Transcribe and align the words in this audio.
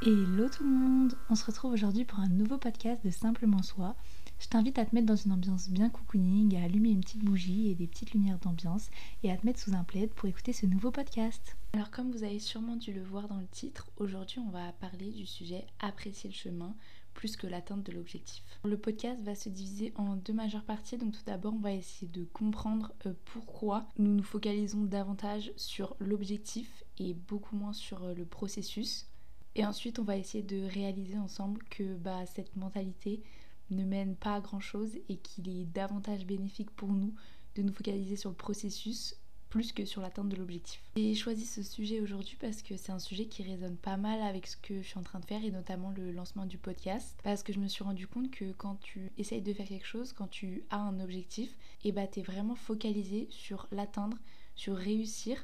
Hello 0.00 0.48
tout 0.48 0.62
le 0.62 0.70
monde 0.70 1.14
On 1.28 1.34
se 1.34 1.44
retrouve 1.44 1.72
aujourd'hui 1.72 2.04
pour 2.04 2.20
un 2.20 2.28
nouveau 2.28 2.56
podcast 2.56 3.04
de 3.04 3.10
Simplement 3.10 3.64
Soi. 3.64 3.96
Je 4.38 4.46
t'invite 4.46 4.78
à 4.78 4.84
te 4.84 4.94
mettre 4.94 5.08
dans 5.08 5.16
une 5.16 5.32
ambiance 5.32 5.68
bien 5.68 5.90
cocooning, 5.90 6.56
à 6.56 6.62
allumer 6.62 6.90
une 6.90 7.00
petite 7.00 7.24
bougie 7.24 7.68
et 7.68 7.74
des 7.74 7.88
petites 7.88 8.12
lumières 8.12 8.38
d'ambiance 8.38 8.90
et 9.24 9.32
à 9.32 9.36
te 9.36 9.44
mettre 9.44 9.58
sous 9.58 9.74
un 9.74 9.82
plaid 9.82 10.10
pour 10.10 10.28
écouter 10.28 10.52
ce 10.52 10.66
nouveau 10.66 10.92
podcast. 10.92 11.56
Alors 11.72 11.90
comme 11.90 12.12
vous 12.12 12.22
avez 12.22 12.38
sûrement 12.38 12.76
dû 12.76 12.92
le 12.92 13.02
voir 13.02 13.26
dans 13.26 13.40
le 13.40 13.48
titre, 13.48 13.90
aujourd'hui 13.96 14.38
on 14.38 14.50
va 14.50 14.70
parler 14.74 15.10
du 15.10 15.26
sujet 15.26 15.66
apprécier 15.80 16.30
le 16.30 16.36
chemin 16.36 16.76
plus 17.12 17.36
que 17.36 17.48
l'atteinte 17.48 17.82
de 17.82 17.90
l'objectif. 17.90 18.44
Le 18.62 18.78
podcast 18.78 19.20
va 19.24 19.34
se 19.34 19.48
diviser 19.48 19.92
en 19.96 20.14
deux 20.14 20.32
majeures 20.32 20.62
parties. 20.62 20.96
Donc 20.96 21.14
tout 21.14 21.24
d'abord, 21.26 21.54
on 21.54 21.58
va 21.58 21.72
essayer 21.72 22.06
de 22.06 22.22
comprendre 22.22 22.92
euh, 23.06 23.14
pourquoi 23.24 23.88
nous 23.98 24.14
nous 24.14 24.22
focalisons 24.22 24.84
davantage 24.84 25.50
sur 25.56 25.96
l'objectif 25.98 26.84
et 26.98 27.14
beaucoup 27.14 27.56
moins 27.56 27.72
sur 27.72 28.04
euh, 28.04 28.14
le 28.14 28.24
processus. 28.24 29.08
Et 29.54 29.64
ensuite, 29.64 29.98
on 29.98 30.04
va 30.04 30.16
essayer 30.16 30.44
de 30.44 30.66
réaliser 30.66 31.18
ensemble 31.18 31.62
que 31.70 31.96
bah, 31.96 32.26
cette 32.26 32.54
mentalité 32.56 33.22
ne 33.70 33.84
mène 33.84 34.14
pas 34.16 34.34
à 34.34 34.40
grand 34.40 34.60
chose 34.60 34.96
et 35.08 35.16
qu'il 35.16 35.48
est 35.48 35.64
davantage 35.64 36.26
bénéfique 36.26 36.70
pour 36.70 36.92
nous 36.92 37.14
de 37.54 37.62
nous 37.62 37.72
focaliser 37.72 38.16
sur 38.16 38.30
le 38.30 38.36
processus 38.36 39.16
plus 39.48 39.72
que 39.72 39.84
sur 39.84 40.02
l'atteinte 40.02 40.28
de 40.28 40.36
l'objectif. 40.36 40.82
J'ai 40.96 41.14
choisi 41.14 41.46
ce 41.46 41.62
sujet 41.62 42.00
aujourd'hui 42.00 42.36
parce 42.40 42.62
que 42.62 42.76
c'est 42.76 42.92
un 42.92 42.98
sujet 42.98 43.26
qui 43.26 43.42
résonne 43.42 43.76
pas 43.76 43.96
mal 43.96 44.20
avec 44.20 44.46
ce 44.46 44.56
que 44.56 44.82
je 44.82 44.88
suis 44.88 44.98
en 44.98 45.02
train 45.02 45.20
de 45.20 45.24
faire 45.24 45.44
et 45.44 45.50
notamment 45.50 45.90
le 45.90 46.12
lancement 46.12 46.46
du 46.46 46.58
podcast 46.58 47.18
parce 47.24 47.42
que 47.42 47.52
je 47.52 47.58
me 47.58 47.68
suis 47.68 47.82
rendu 47.84 48.06
compte 48.06 48.30
que 48.30 48.52
quand 48.52 48.76
tu 48.76 49.10
essayes 49.16 49.42
de 49.42 49.52
faire 49.52 49.66
quelque 49.66 49.86
chose, 49.86 50.12
quand 50.12 50.28
tu 50.28 50.64
as 50.70 50.78
un 50.78 51.00
objectif, 51.00 51.50
et 51.84 51.88
eh 51.88 51.92
bah 51.92 52.06
t'es 52.06 52.22
vraiment 52.22 52.54
focalisé 52.54 53.26
sur 53.30 53.68
l'atteindre, 53.72 54.18
sur 54.54 54.76
réussir 54.76 55.42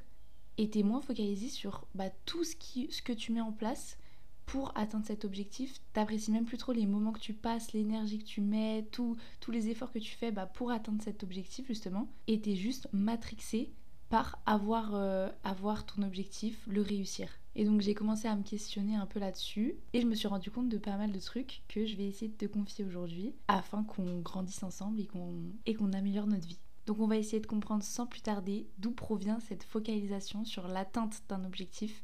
et 0.59 0.71
t'es 0.71 0.83
moins 0.83 1.01
focalisé 1.01 1.49
sur 1.49 1.87
bah, 1.95 2.11
tout 2.27 2.45
ce, 2.45 2.57
qui, 2.57 2.91
ce 2.91 3.03
que 3.03 3.13
tu 3.13 3.33
mets 3.33 3.41
en 3.41 3.53
place 3.53 3.99
pour 4.47 4.73
atteindre 4.77 5.07
cet 5.07 5.25
objectif. 5.25 5.81
T'apprécies 5.93 6.31
même 6.31 6.45
plus 6.45 6.59
trop 6.59 6.73
les 6.73 6.87
moments 6.87 7.13
que 7.13 7.21
tu 7.21 7.33
passes, 7.33 7.73
l'énergie 7.73 8.19
que 8.19 8.25
tu 8.25 8.41
mets, 8.41 8.87
tous 8.91 9.17
les 9.51 9.69
efforts 9.69 9.93
que 9.93 9.99
tu 9.99 10.13
fais 10.13 10.31
bah, 10.31 10.47
pour 10.47 10.71
atteindre 10.71 11.03
cet 11.03 11.23
objectif 11.23 11.67
justement. 11.67 12.09
Et 12.27 12.41
t'es 12.41 12.57
juste 12.57 12.89
matrixé 12.93 13.73
par 14.11 14.39
avoir, 14.47 14.95
euh, 14.95 15.29
avoir 15.43 15.87
ton 15.87 16.03
objectif, 16.03 16.67
le 16.69 16.83
réussir. 16.83 17.29
Et 17.57 17.65
donc 17.65 17.81
j'ai 17.81 17.95
commencé 17.95 18.27
à 18.29 18.35
me 18.35 18.43
questionner 18.43 18.97
un 18.97 19.07
peu 19.07 19.21
là-dessus 19.21 19.77
et 19.93 20.01
je 20.01 20.07
me 20.07 20.15
suis 20.15 20.27
rendu 20.27 20.51
compte 20.51 20.69
de 20.69 20.79
pas 20.79 20.97
mal 20.97 21.13
de 21.13 21.21
trucs 21.21 21.63
que 21.69 21.87
je 21.87 21.97
vais 21.97 22.07
essayer 22.07 22.29
de 22.29 22.37
te 22.37 22.47
confier 22.47 22.85
aujourd'hui 22.85 23.35
afin 23.47 23.85
qu'on 23.85 24.21
grandisse 24.21 24.63
ensemble 24.65 25.01
et 25.01 25.07
qu'on 25.07 25.35
et 25.65 25.75
qu'on 25.75 25.93
améliore 25.93 26.27
notre 26.27 26.49
vie. 26.49 26.59
Donc 26.87 27.01
on 27.01 27.07
va 27.07 27.17
essayer 27.17 27.41
de 27.41 27.47
comprendre 27.47 27.83
sans 27.83 28.07
plus 28.07 28.21
tarder 28.21 28.67
d'où 28.79 28.93
provient 28.93 29.41
cette 29.41 29.65
focalisation 29.65 30.45
sur 30.45 30.69
l'atteinte 30.69 31.23
d'un 31.29 31.45
objectif 31.45 32.03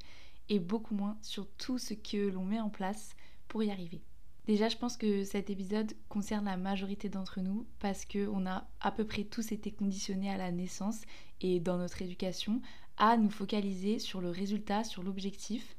et 0.49 0.59
beaucoup 0.59 0.95
moins 0.95 1.19
sur 1.23 1.47
tout 1.47 1.79
ce 1.79 1.95
que 1.95 2.29
l'on 2.29 2.45
met 2.45 2.61
en 2.61 2.71
place 2.71 3.15
pour 3.49 3.63
y 3.63 3.71
arriver. 3.71 4.03
Déjà, 4.47 4.69
je 4.69 4.77
pense 4.77 4.97
que 4.97 5.23
cet 5.23 5.51
épisode 5.51 5.93
concerne 6.09 6.47
la 6.47 6.57
majorité 6.57 7.09
d'entre 7.09 7.41
nous 7.41 7.67
parce 7.79 8.05
qu'on 8.05 8.47
a 8.47 8.67
à 8.81 8.91
peu 8.91 9.05
près 9.05 9.25
tous 9.25 9.53
été 9.53 9.71
conditionnés 9.71 10.31
à 10.31 10.39
la 10.39 10.51
naissance 10.51 11.03
et 11.41 11.61
dans 11.61 11.79
notre 11.79 12.03
éducation 12.03 12.61
à 12.97 13.17
nous 13.17 13.31
focaliser 13.31 13.99
sur 13.99 14.21
le 14.21 14.31
résultat, 14.31 14.83
sur 14.83 15.03
l'objectif 15.03 15.77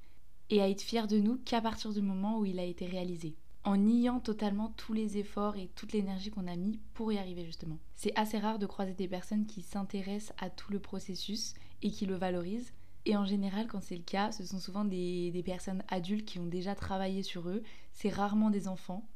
et 0.49 0.61
à 0.61 0.69
être 0.69 0.81
fiers 0.81 1.07
de 1.07 1.19
nous 1.19 1.37
qu'à 1.43 1.59
partir 1.59 1.91
du 1.91 2.01
moment 2.01 2.39
où 2.39 2.45
il 2.45 2.59
a 2.59 2.63
été 2.63 2.85
réalisé 2.85 3.35
en 3.63 3.77
niant 3.77 4.19
totalement 4.19 4.73
tous 4.77 4.93
les 4.93 5.17
efforts 5.17 5.55
et 5.55 5.69
toute 5.75 5.93
l'énergie 5.93 6.31
qu'on 6.31 6.47
a 6.47 6.55
mis 6.55 6.79
pour 6.93 7.11
y 7.11 7.17
arriver 7.17 7.45
justement. 7.45 7.77
C'est 7.95 8.17
assez 8.17 8.39
rare 8.39 8.59
de 8.59 8.65
croiser 8.65 8.93
des 8.93 9.07
personnes 9.07 9.45
qui 9.45 9.61
s'intéressent 9.61 10.35
à 10.39 10.49
tout 10.49 10.71
le 10.71 10.79
processus 10.79 11.53
et 11.81 11.91
qui 11.91 12.05
le 12.05 12.15
valorisent. 12.15 12.73
Et 13.05 13.15
en 13.15 13.25
général, 13.25 13.67
quand 13.67 13.81
c'est 13.81 13.97
le 13.97 14.03
cas, 14.03 14.31
ce 14.31 14.45
sont 14.45 14.59
souvent 14.59 14.85
des, 14.85 15.41
personnes 15.45 15.83
adultes 15.87 16.25
qui 16.25 16.39
ont 16.39 16.45
déjà 16.45 16.75
travaillé 16.75 17.23
sur 17.23 17.49
eux. 17.49 17.63
C'est 17.93 18.09
rarement 18.09 18.49
des 18.49 18.67
enfants. 18.67 19.07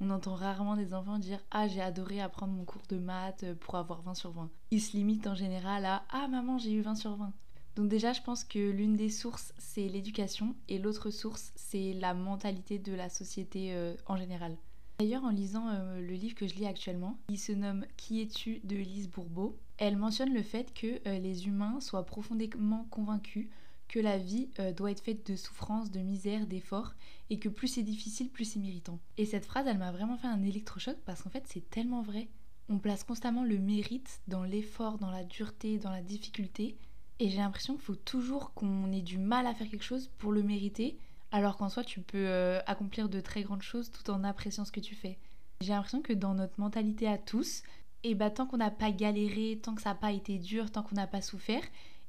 On 0.00 0.10
entend 0.10 0.34
rarement 0.34 0.76
des 0.76 0.94
enfants 0.94 1.18
dire 1.18 1.40
Ah, 1.50 1.66
j'ai 1.66 1.80
adoré 1.80 2.20
apprendre 2.20 2.52
mon 2.52 2.64
cours 2.64 2.82
de 2.88 2.98
maths 2.98 3.44
pour 3.60 3.76
avoir 3.76 4.02
20 4.02 4.14
sur 4.14 4.30
20. 4.30 4.50
Ils 4.70 4.80
se 4.80 4.96
limitent 4.96 5.26
en 5.26 5.34
général 5.34 5.84
à 5.84 6.04
Ah, 6.10 6.28
maman, 6.28 6.58
j'ai 6.58 6.72
eu 6.72 6.82
20 6.82 6.94
sur 6.94 7.16
20. 7.16 7.32
Donc 7.78 7.88
déjà, 7.88 8.12
je 8.12 8.20
pense 8.22 8.42
que 8.42 8.58
l'une 8.58 8.96
des 8.96 9.08
sources, 9.08 9.54
c'est 9.56 9.86
l'éducation 9.86 10.56
et 10.68 10.80
l'autre 10.80 11.10
source, 11.10 11.52
c'est 11.54 11.92
la 11.92 12.12
mentalité 12.12 12.80
de 12.80 12.92
la 12.92 13.08
société 13.08 13.72
euh, 13.72 13.94
en 14.06 14.16
général. 14.16 14.56
D'ailleurs, 14.98 15.22
en 15.22 15.30
lisant 15.30 15.68
euh, 15.68 16.00
le 16.00 16.14
livre 16.14 16.34
que 16.34 16.48
je 16.48 16.56
lis 16.56 16.66
actuellement, 16.66 17.20
il 17.28 17.38
se 17.38 17.52
nomme 17.52 17.86
Qui 17.96 18.20
es-tu 18.20 18.58
de 18.64 18.74
Lise 18.74 19.08
Bourbeau, 19.08 19.56
elle 19.76 19.96
mentionne 19.96 20.34
le 20.34 20.42
fait 20.42 20.74
que 20.74 20.98
euh, 21.06 21.20
les 21.20 21.46
humains 21.46 21.78
soient 21.78 22.04
profondément 22.04 22.84
convaincus 22.90 23.48
que 23.86 24.00
la 24.00 24.18
vie 24.18 24.50
doit 24.76 24.90
être 24.90 25.02
faite 25.02 25.30
de 25.30 25.36
souffrance, 25.36 25.90
de 25.90 26.00
misère, 26.00 26.46
d'efforts, 26.46 26.92
et 27.30 27.38
que 27.38 27.48
plus 27.48 27.68
c'est 27.68 27.82
difficile, 27.82 28.28
plus 28.28 28.44
c'est 28.44 28.58
méritant. 28.58 28.98
Et 29.16 29.24
cette 29.24 29.46
phrase, 29.46 29.66
elle 29.66 29.78
m'a 29.78 29.92
vraiment 29.92 30.18
fait 30.18 30.26
un 30.26 30.42
électrochoc 30.42 30.96
parce 31.06 31.22
qu'en 31.22 31.30
fait, 31.30 31.44
c'est 31.46 31.70
tellement 31.70 32.02
vrai. 32.02 32.28
On 32.68 32.78
place 32.78 33.02
constamment 33.02 33.44
le 33.44 33.56
mérite 33.56 34.20
dans 34.28 34.42
l'effort, 34.42 34.98
dans 34.98 35.10
la 35.10 35.24
dureté, 35.24 35.78
dans 35.78 35.90
la 35.90 36.02
difficulté, 36.02 36.76
et 37.20 37.28
j'ai 37.30 37.38
l'impression 37.38 37.74
qu'il 37.74 37.82
faut 37.82 37.96
toujours 37.96 38.52
qu'on 38.54 38.92
ait 38.92 39.02
du 39.02 39.18
mal 39.18 39.46
à 39.46 39.54
faire 39.54 39.68
quelque 39.68 39.84
chose 39.84 40.10
pour 40.18 40.32
le 40.32 40.42
mériter, 40.42 40.98
alors 41.32 41.56
qu'en 41.56 41.68
soi 41.68 41.84
tu 41.84 42.00
peux 42.00 42.26
euh, 42.26 42.60
accomplir 42.66 43.08
de 43.08 43.20
très 43.20 43.42
grandes 43.42 43.62
choses 43.62 43.90
tout 43.90 44.10
en 44.10 44.24
appréciant 44.24 44.64
ce 44.64 44.72
que 44.72 44.80
tu 44.80 44.94
fais. 44.94 45.18
J'ai 45.60 45.72
l'impression 45.72 46.00
que 46.00 46.12
dans 46.12 46.34
notre 46.34 46.60
mentalité 46.60 47.08
à 47.08 47.18
tous, 47.18 47.62
et 48.04 48.14
bah 48.14 48.30
tant 48.30 48.46
qu'on 48.46 48.58
n'a 48.58 48.70
pas 48.70 48.92
galéré, 48.92 49.58
tant 49.60 49.74
que 49.74 49.82
ça 49.82 49.90
n'a 49.90 49.94
pas 49.96 50.12
été 50.12 50.38
dur, 50.38 50.70
tant 50.70 50.84
qu'on 50.84 50.94
n'a 50.94 51.08
pas 51.08 51.20
souffert, 51.20 51.62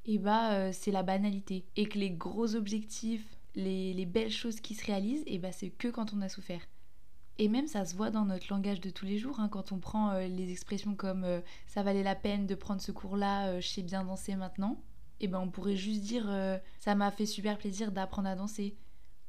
et 0.06 0.18
bah 0.18 0.52
euh, 0.52 0.70
c'est 0.72 0.92
la 0.92 1.02
banalité. 1.02 1.66
Et 1.74 1.86
que 1.88 1.98
les 1.98 2.10
gros 2.10 2.54
objectifs, 2.54 3.24
les, 3.56 4.06
belles 4.06 4.30
choses 4.30 4.60
qui 4.60 4.76
se 4.76 4.86
réalisent, 4.86 5.24
et 5.26 5.38
bah 5.38 5.50
c'est 5.50 5.70
que 5.70 5.88
quand 5.88 6.14
on 6.14 6.22
a 6.22 6.28
souffert. 6.28 6.62
Et 7.38 7.48
même 7.48 7.66
ça 7.66 7.84
se 7.84 7.96
voit 7.96 8.10
dans 8.10 8.26
notre 8.26 8.46
langage 8.50 8.80
de 8.80 8.90
tous 8.90 9.06
les 9.06 9.18
jours, 9.18 9.40
hein, 9.40 9.48
quand 9.48 9.72
on 9.72 9.78
prend 9.78 10.10
euh, 10.10 10.28
les 10.28 10.52
expressions 10.52 10.94
comme 10.94 11.26
ça 11.66 11.82
valait 11.82 12.04
la 12.04 12.14
peine 12.14 12.46
de 12.46 12.54
prendre 12.54 12.80
ce 12.80 12.92
cours-là, 12.92 13.58
je 13.58 13.66
sais 13.66 13.82
bien 13.82 14.04
danser 14.04 14.36
maintenant 14.36 14.80
et 15.20 15.24
eh 15.24 15.28
ben 15.28 15.38
on 15.40 15.50
pourrait 15.50 15.76
juste 15.76 16.00
dire 16.00 16.24
euh, 16.28 16.56
ça 16.78 16.94
m'a 16.94 17.10
fait 17.10 17.26
super 17.26 17.58
plaisir 17.58 17.92
d'apprendre 17.92 18.28
à 18.28 18.36
danser. 18.36 18.76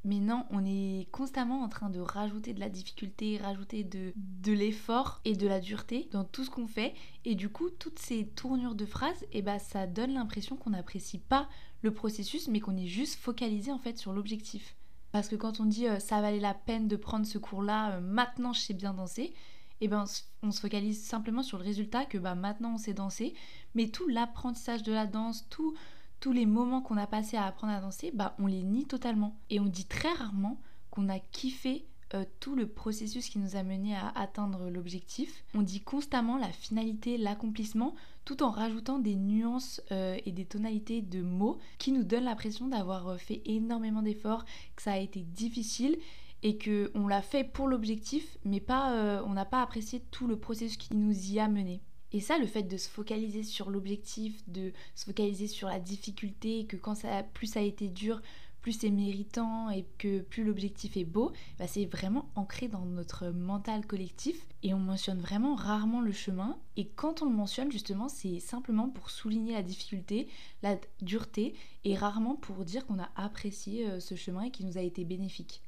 Mais 0.04 0.18
non, 0.18 0.46
on 0.50 0.64
est 0.64 1.06
constamment 1.12 1.62
en 1.62 1.68
train 1.68 1.88
de 1.88 2.00
rajouter 2.00 2.54
de 2.54 2.60
la 2.60 2.68
difficulté, 2.68 3.38
rajouter 3.38 3.84
de, 3.84 4.12
de 4.16 4.52
l'effort 4.52 5.20
et 5.24 5.36
de 5.36 5.46
la 5.46 5.60
dureté 5.60 6.08
dans 6.10 6.24
tout 6.24 6.44
ce 6.44 6.50
qu'on 6.50 6.66
fait. 6.66 6.94
Et 7.24 7.36
du 7.36 7.48
coup, 7.48 7.70
toutes 7.70 8.00
ces 8.00 8.26
tournures 8.26 8.74
de 8.74 8.84
phrases, 8.84 9.22
et 9.24 9.38
eh 9.38 9.42
ben, 9.42 9.60
ça 9.60 9.86
donne 9.86 10.14
l'impression 10.14 10.56
qu'on 10.56 10.70
n'apprécie 10.70 11.18
pas 11.18 11.48
le 11.82 11.94
processus, 11.94 12.48
mais 12.48 12.58
qu'on 12.58 12.76
est 12.76 12.86
juste 12.86 13.20
focalisé 13.20 13.70
en 13.70 13.78
fait 13.78 13.96
sur 13.96 14.12
l'objectif. 14.12 14.76
Parce 15.12 15.28
que 15.28 15.36
quand 15.36 15.60
on 15.60 15.66
dit 15.66 15.86
euh, 15.86 16.00
ça 16.00 16.20
valait 16.20 16.40
la 16.40 16.54
peine 16.54 16.88
de 16.88 16.96
prendre 16.96 17.26
ce 17.26 17.38
cours-là, 17.38 17.92
euh, 17.92 18.00
maintenant 18.00 18.52
je 18.52 18.60
sais 18.60 18.74
bien 18.74 18.94
danser, 18.94 19.34
et 19.82 19.86
eh 19.86 19.88
ben 19.88 20.04
on 20.44 20.52
se 20.52 20.60
focalise 20.60 21.02
simplement 21.02 21.42
sur 21.42 21.58
le 21.58 21.64
résultat 21.64 22.04
que 22.04 22.16
bah 22.16 22.36
maintenant 22.36 22.74
on 22.74 22.78
sait 22.78 22.94
danser, 22.94 23.34
mais 23.74 23.88
tout 23.88 24.06
l'apprentissage 24.06 24.84
de 24.84 24.92
la 24.92 25.08
danse, 25.08 25.44
tous 25.48 26.32
les 26.32 26.46
moments 26.46 26.82
qu'on 26.82 26.96
a 26.96 27.08
passés 27.08 27.36
à 27.36 27.46
apprendre 27.46 27.72
à 27.72 27.80
danser, 27.80 28.12
bah 28.14 28.36
on 28.38 28.46
les 28.46 28.62
nie 28.62 28.86
totalement. 28.86 29.36
Et 29.50 29.58
on 29.58 29.66
dit 29.66 29.86
très 29.86 30.12
rarement 30.12 30.60
qu'on 30.92 31.08
a 31.08 31.18
kiffé 31.18 31.84
euh, 32.14 32.24
tout 32.38 32.54
le 32.54 32.68
processus 32.68 33.28
qui 33.28 33.40
nous 33.40 33.56
a 33.56 33.64
mené 33.64 33.96
à 33.96 34.12
atteindre 34.14 34.70
l'objectif. 34.70 35.42
On 35.52 35.62
dit 35.62 35.80
constamment 35.80 36.36
la 36.36 36.52
finalité, 36.52 37.18
l'accomplissement, 37.18 37.96
tout 38.24 38.44
en 38.44 38.50
rajoutant 38.50 39.00
des 39.00 39.16
nuances 39.16 39.82
euh, 39.90 40.16
et 40.24 40.30
des 40.30 40.44
tonalités 40.44 41.02
de 41.02 41.22
mots 41.22 41.58
qui 41.78 41.90
nous 41.90 42.04
donnent 42.04 42.24
l'impression 42.24 42.68
d'avoir 42.68 43.08
euh, 43.08 43.16
fait 43.16 43.42
énormément 43.46 44.02
d'efforts, 44.02 44.44
que 44.76 44.82
ça 44.82 44.92
a 44.92 44.98
été 44.98 45.22
difficile 45.22 45.98
et 46.42 46.58
que 46.58 46.90
on 46.94 47.06
l'a 47.06 47.22
fait 47.22 47.44
pour 47.44 47.68
l'objectif, 47.68 48.38
mais 48.44 48.60
pas, 48.60 49.22
on 49.24 49.32
n'a 49.32 49.44
pas 49.44 49.62
apprécié 49.62 50.00
tout 50.10 50.26
le 50.26 50.38
processus 50.38 50.76
qui 50.76 50.94
nous 50.94 51.30
y 51.30 51.38
a 51.38 51.48
mené. 51.48 51.80
Et 52.12 52.20
ça, 52.20 52.38
le 52.38 52.46
fait 52.46 52.62
de 52.62 52.76
se 52.76 52.88
focaliser 52.88 53.42
sur 53.42 53.70
l'objectif, 53.70 54.46
de 54.48 54.72
se 54.94 55.06
focaliser 55.06 55.46
sur 55.46 55.68
la 55.68 55.80
difficulté, 55.80 56.66
que 56.66 56.76
quand 56.76 56.94
ça, 56.94 57.22
plus 57.22 57.46
ça 57.46 57.60
a 57.60 57.62
été 57.62 57.88
dur, 57.88 58.20
plus 58.60 58.72
c'est 58.72 58.90
méritant 58.90 59.70
et 59.70 59.84
que 59.98 60.20
plus 60.20 60.44
l'objectif 60.44 60.96
est 60.96 61.04
beau, 61.04 61.32
bah 61.58 61.66
c'est 61.66 61.86
vraiment 61.86 62.30
ancré 62.36 62.68
dans 62.68 62.84
notre 62.84 63.30
mental 63.30 63.84
collectif 63.86 64.46
et 64.62 64.72
on 64.72 64.78
mentionne 64.78 65.20
vraiment 65.20 65.56
rarement 65.56 66.00
le 66.00 66.12
chemin. 66.12 66.58
Et 66.76 66.86
quand 66.86 67.22
on 67.22 67.26
le 67.26 67.34
mentionne, 67.34 67.72
justement, 67.72 68.08
c'est 68.08 68.38
simplement 68.38 68.88
pour 68.88 69.10
souligner 69.10 69.54
la 69.54 69.62
difficulté, 69.62 70.28
la 70.62 70.78
dureté 71.00 71.54
et 71.84 71.96
rarement 71.96 72.36
pour 72.36 72.64
dire 72.64 72.86
qu'on 72.86 73.00
a 73.00 73.10
apprécié 73.16 73.88
euh, 73.88 74.00
ce 74.00 74.14
chemin 74.14 74.42
et 74.42 74.50
qu'il 74.50 74.66
nous 74.66 74.78
a 74.78 74.82
été 74.82 75.04
bénéfique. 75.04 75.62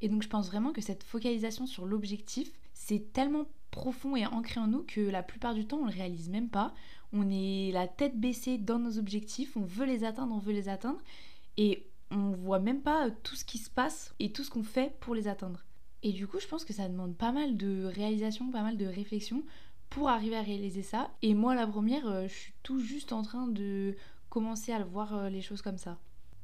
Et 0.00 0.08
donc 0.08 0.22
je 0.22 0.28
pense 0.28 0.48
vraiment 0.48 0.72
que 0.72 0.80
cette 0.80 1.04
focalisation 1.04 1.66
sur 1.66 1.86
l'objectif, 1.86 2.50
c'est 2.72 3.12
tellement 3.12 3.46
profond 3.70 4.16
et 4.16 4.26
ancré 4.26 4.60
en 4.60 4.66
nous 4.66 4.82
que 4.82 5.00
la 5.00 5.22
plupart 5.22 5.54
du 5.54 5.66
temps 5.66 5.78
on 5.78 5.86
le 5.86 5.92
réalise 5.92 6.28
même 6.28 6.48
pas. 6.48 6.74
On 7.12 7.28
est 7.30 7.70
la 7.72 7.88
tête 7.88 8.18
baissée 8.18 8.58
dans 8.58 8.78
nos 8.78 8.98
objectifs, 8.98 9.56
on 9.56 9.62
veut 9.62 9.86
les 9.86 10.04
atteindre, 10.04 10.34
on 10.34 10.38
veut 10.38 10.52
les 10.52 10.68
atteindre 10.68 11.00
et 11.56 11.86
on 12.10 12.30
voit 12.30 12.58
même 12.58 12.82
pas 12.82 13.10
tout 13.10 13.36
ce 13.36 13.44
qui 13.44 13.58
se 13.58 13.70
passe 13.70 14.14
et 14.18 14.32
tout 14.32 14.44
ce 14.44 14.50
qu'on 14.50 14.62
fait 14.62 14.96
pour 15.00 15.14
les 15.14 15.28
atteindre. 15.28 15.64
Et 16.02 16.12
du 16.12 16.26
coup, 16.26 16.40
je 16.40 16.46
pense 16.46 16.64
que 16.64 16.72
ça 16.72 16.88
demande 16.88 17.16
pas 17.16 17.32
mal 17.32 17.56
de 17.56 17.84
réalisation, 17.84 18.50
pas 18.50 18.62
mal 18.62 18.76
de 18.76 18.86
réflexion 18.86 19.44
pour 19.90 20.08
arriver 20.08 20.36
à 20.36 20.42
réaliser 20.42 20.82
ça. 20.82 21.10
Et 21.22 21.34
moi, 21.34 21.54
la 21.54 21.66
première, 21.66 22.08
euh, 22.08 22.26
je 22.26 22.34
suis 22.34 22.52
tout 22.62 22.80
juste 22.80 23.12
en 23.12 23.22
train 23.22 23.46
de 23.48 23.96
commencer 24.30 24.72
à 24.72 24.82
voir 24.82 25.14
euh, 25.14 25.28
les 25.28 25.42
choses 25.42 25.62
comme 25.62 25.78
ça. 25.78 25.98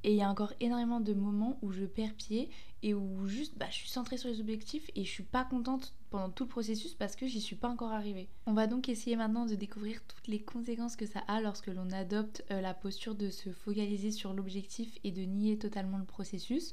Et 0.07 0.13
il 0.13 0.19
y 0.19 0.23
a 0.23 0.31
encore 0.31 0.53
énormément 0.61 1.01
de 1.01 1.15
moments 1.15 1.59
où 1.63 1.73
je 1.73 1.85
perds 1.85 2.15
pied 2.15 2.49
et 2.85 2.95
où 2.95 3.27
juste 3.27 3.59
bah, 3.59 3.67
je 3.71 3.75
suis 3.75 3.89
centrée 3.89 4.17
sur 4.17 4.29
les 4.29 4.41
objectifs 4.41 4.89
et 4.95 5.03
je 5.03 5.11
suis 5.11 5.25
pas 5.25 5.45
contente 5.45 5.95
pendant 6.11 6.31
tout 6.31 6.45
le 6.45 6.49
processus 6.49 6.95
parce 6.95 7.17
que 7.17 7.27
j'y 7.27 7.41
suis 7.41 7.57
pas 7.57 7.69
encore 7.69 7.91
arrivée. 7.91 8.29
On 8.47 8.53
va 8.53 8.69
donc 8.69 8.89
essayer 8.89 9.17
maintenant 9.17 9.47
de 9.47 9.57
découvrir 9.57 10.01
toutes 10.07 10.29
les 10.29 10.41
conséquences 10.41 10.95
que 10.95 11.07
ça 11.07 11.19
a 11.27 11.41
lorsque 11.41 11.67
l'on 11.67 11.91
adopte 11.91 12.45
euh, 12.53 12.61
la 12.61 12.73
posture 12.73 13.17
de 13.17 13.31
se 13.31 13.51
focaliser 13.51 14.13
sur 14.13 14.33
l'objectif 14.33 14.97
et 15.03 15.11
de 15.11 15.23
nier 15.23 15.59
totalement 15.59 15.99
le 15.99 16.05
processus 16.05 16.73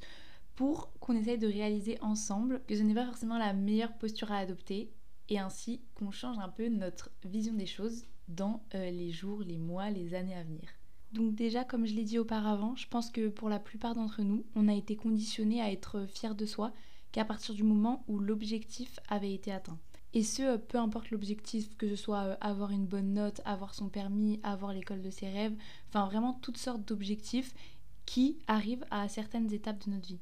pour 0.55 0.93
qu'on 0.99 1.17
essaye 1.17 1.39
de 1.39 1.47
réaliser 1.47 1.97
ensemble 2.01 2.61
que 2.67 2.75
ce 2.75 2.83
n'est 2.83 2.93
pas 2.93 3.07
forcément 3.07 3.39
la 3.39 3.53
meilleure 3.53 3.97
posture 3.97 4.31
à 4.31 4.37
adopter 4.37 4.91
et 5.29 5.39
ainsi 5.39 5.81
qu'on 5.95 6.11
change 6.11 6.37
un 6.37 6.49
peu 6.49 6.67
notre 6.69 7.09
vision 7.25 7.55
des 7.55 7.65
choses 7.65 8.05
dans 8.27 8.63
euh, 8.75 8.91
les 8.91 9.09
jours, 9.09 9.41
les 9.41 9.57
mois, 9.57 9.89
les 9.89 10.13
années 10.13 10.35
à 10.35 10.43
venir. 10.43 10.69
Donc 11.13 11.35
déjà, 11.35 11.63
comme 11.63 11.85
je 11.85 11.93
l'ai 11.93 12.03
dit 12.03 12.17
auparavant, 12.17 12.75
je 12.75 12.87
pense 12.87 13.11
que 13.11 13.27
pour 13.27 13.47
la 13.47 13.59
plupart 13.59 13.93
d'entre 13.93 14.23
nous, 14.23 14.43
on 14.55 14.67
a 14.67 14.73
été 14.73 14.95
conditionné 14.95 15.61
à 15.61 15.71
être 15.71 16.07
fier 16.07 16.33
de 16.33 16.45
soi 16.47 16.73
qu'à 17.11 17.23
partir 17.23 17.53
du 17.53 17.61
moment 17.63 18.03
où 18.07 18.17
l'objectif 18.17 18.99
avait 19.07 19.33
été 19.33 19.51
atteint. 19.51 19.77
Et 20.15 20.23
ce, 20.23 20.41
euh, 20.41 20.57
peu 20.57 20.79
importe 20.79 21.11
l'objectif, 21.11 21.75
que 21.77 21.87
ce 21.87 21.95
soit 21.95 22.23
euh, 22.23 22.35
avoir 22.41 22.71
une 22.71 22.87
bonne 22.87 23.13
note, 23.13 23.41
avoir 23.45 23.75
son 23.75 23.89
permis, 23.89 24.39
avoir 24.41 24.73
l'école 24.73 25.03
de 25.03 25.11
ses 25.11 25.29
rêves, 25.29 25.55
enfin 25.89 26.05
vraiment 26.05 26.33
toutes 26.41 26.57
sortes 26.57 26.87
d'objectifs 26.87 27.53
qui 28.05 28.39
arrivent 28.47 28.85
à 28.89 29.07
certaines 29.07 29.53
étapes 29.53 29.85
de 29.85 29.91
notre 29.91 30.07
vie. 30.07 30.19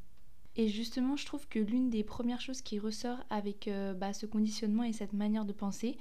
Et 0.57 0.67
justement, 0.67 1.15
je 1.15 1.25
trouve 1.25 1.47
que 1.47 1.59
l'une 1.59 1.89
des 1.89 2.03
premières 2.03 2.41
choses 2.41 2.61
qui 2.61 2.79
ressort 2.79 3.23
avec 3.29 3.69
euh, 3.69 3.94
bah, 3.94 4.11
ce 4.11 4.25
conditionnement 4.25 4.83
et 4.83 4.91
cette 4.91 5.13
manière 5.13 5.45
de 5.45 5.53
penser, 5.53 5.97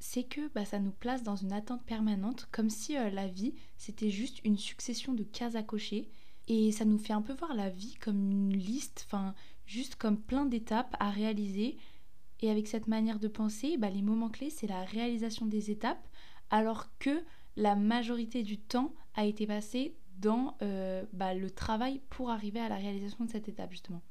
c'est 0.00 0.24
que 0.24 0.48
bah, 0.54 0.64
ça 0.64 0.78
nous 0.78 0.92
place 0.92 1.22
dans 1.22 1.36
une 1.36 1.52
attente 1.52 1.84
permanente, 1.84 2.48
comme 2.52 2.70
si 2.70 2.96
euh, 2.96 3.10
la 3.10 3.26
vie, 3.26 3.54
c'était 3.76 4.10
juste 4.10 4.40
une 4.44 4.58
succession 4.58 5.12
de 5.12 5.24
cases 5.24 5.56
à 5.56 5.62
cocher. 5.62 6.08
Et 6.46 6.72
ça 6.72 6.84
nous 6.84 6.98
fait 6.98 7.12
un 7.12 7.22
peu 7.22 7.34
voir 7.34 7.54
la 7.54 7.68
vie 7.68 7.94
comme 8.00 8.30
une 8.30 8.56
liste, 8.56 9.04
enfin, 9.06 9.34
juste 9.66 9.96
comme 9.96 10.18
plein 10.18 10.46
d'étapes 10.46 10.96
à 10.98 11.10
réaliser. 11.10 11.76
Et 12.40 12.50
avec 12.50 12.68
cette 12.68 12.86
manière 12.86 13.18
de 13.18 13.28
penser, 13.28 13.76
bah, 13.76 13.90
les 13.90 14.02
moments 14.02 14.30
clés, 14.30 14.50
c'est 14.50 14.66
la 14.66 14.84
réalisation 14.84 15.46
des 15.46 15.70
étapes, 15.70 16.06
alors 16.50 16.86
que 16.98 17.22
la 17.56 17.74
majorité 17.74 18.42
du 18.42 18.58
temps 18.58 18.94
a 19.14 19.26
été 19.26 19.46
passé 19.46 19.96
dans 20.18 20.56
euh, 20.62 21.04
bah, 21.12 21.34
le 21.34 21.50
travail 21.50 22.00
pour 22.08 22.30
arriver 22.30 22.60
à 22.60 22.68
la 22.68 22.76
réalisation 22.76 23.24
de 23.24 23.30
cette 23.30 23.48
étape 23.48 23.70
justement. 23.70 24.02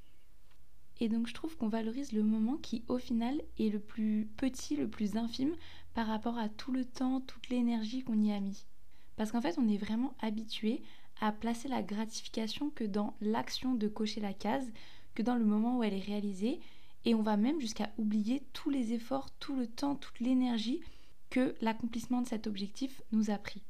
Et 1.00 1.10
donc 1.10 1.28
je 1.28 1.34
trouve 1.34 1.56
qu'on 1.58 1.68
valorise 1.68 2.12
le 2.12 2.24
moment 2.24 2.58
qui 2.58 2.84
au 2.88 2.98
final 2.98 3.42
est 3.60 3.70
le 3.70 3.80
plus 3.80 4.28
petit, 4.38 4.76
le 4.76 4.90
plus 4.90 5.16
infime 5.16 5.56
par 5.94 6.08
rapport 6.08 6.38
à 6.38 6.50
tout 6.50 6.72
le 6.72 6.86
temps, 6.86 7.22
toute 7.22 7.50
l'énergie 7.50 8.04
qu'on 8.04 8.22
y 8.22 8.32
a 8.32 8.40
mis. 8.40 8.66
Parce 9.16 9.32
qu'en 9.32 9.42
fait 9.42 9.58
on 9.58 9.68
est 9.68 9.78
vraiment 9.78 10.14
habitué 10.20 10.82
à 11.20 11.32
placer 11.32 11.68
la 11.68 11.82
gratification 11.82 12.70
que 12.70 12.84
dans 12.84 13.16
l'action 13.22 13.74
de 13.74 13.88
cocher 13.88 14.22
la 14.22 14.34
case, 14.34 14.72
que 15.16 15.24
dans 15.24 15.36
le 15.36 15.46
moment 15.46 15.78
où 15.78 15.84
elle 15.84 15.94
est 15.94 16.00
réalisée, 16.00 16.60
et 17.06 17.16
on 17.16 17.22
va 17.22 17.38
même 17.38 17.60
jusqu'à 17.60 17.92
oublier 17.98 18.44
tous 18.54 18.70
les 18.70 18.94
efforts, 18.94 19.32
tout 19.40 19.56
le 19.56 19.68
temps, 19.68 19.96
toute 19.96 20.20
l'énergie 20.20 20.82
que 21.30 21.56
l'accomplissement 21.62 22.22
de 22.22 22.28
cet 22.28 22.48
objectif 22.48 23.02
nous 23.12 23.32
a 23.32 23.38
pris. 23.38 23.64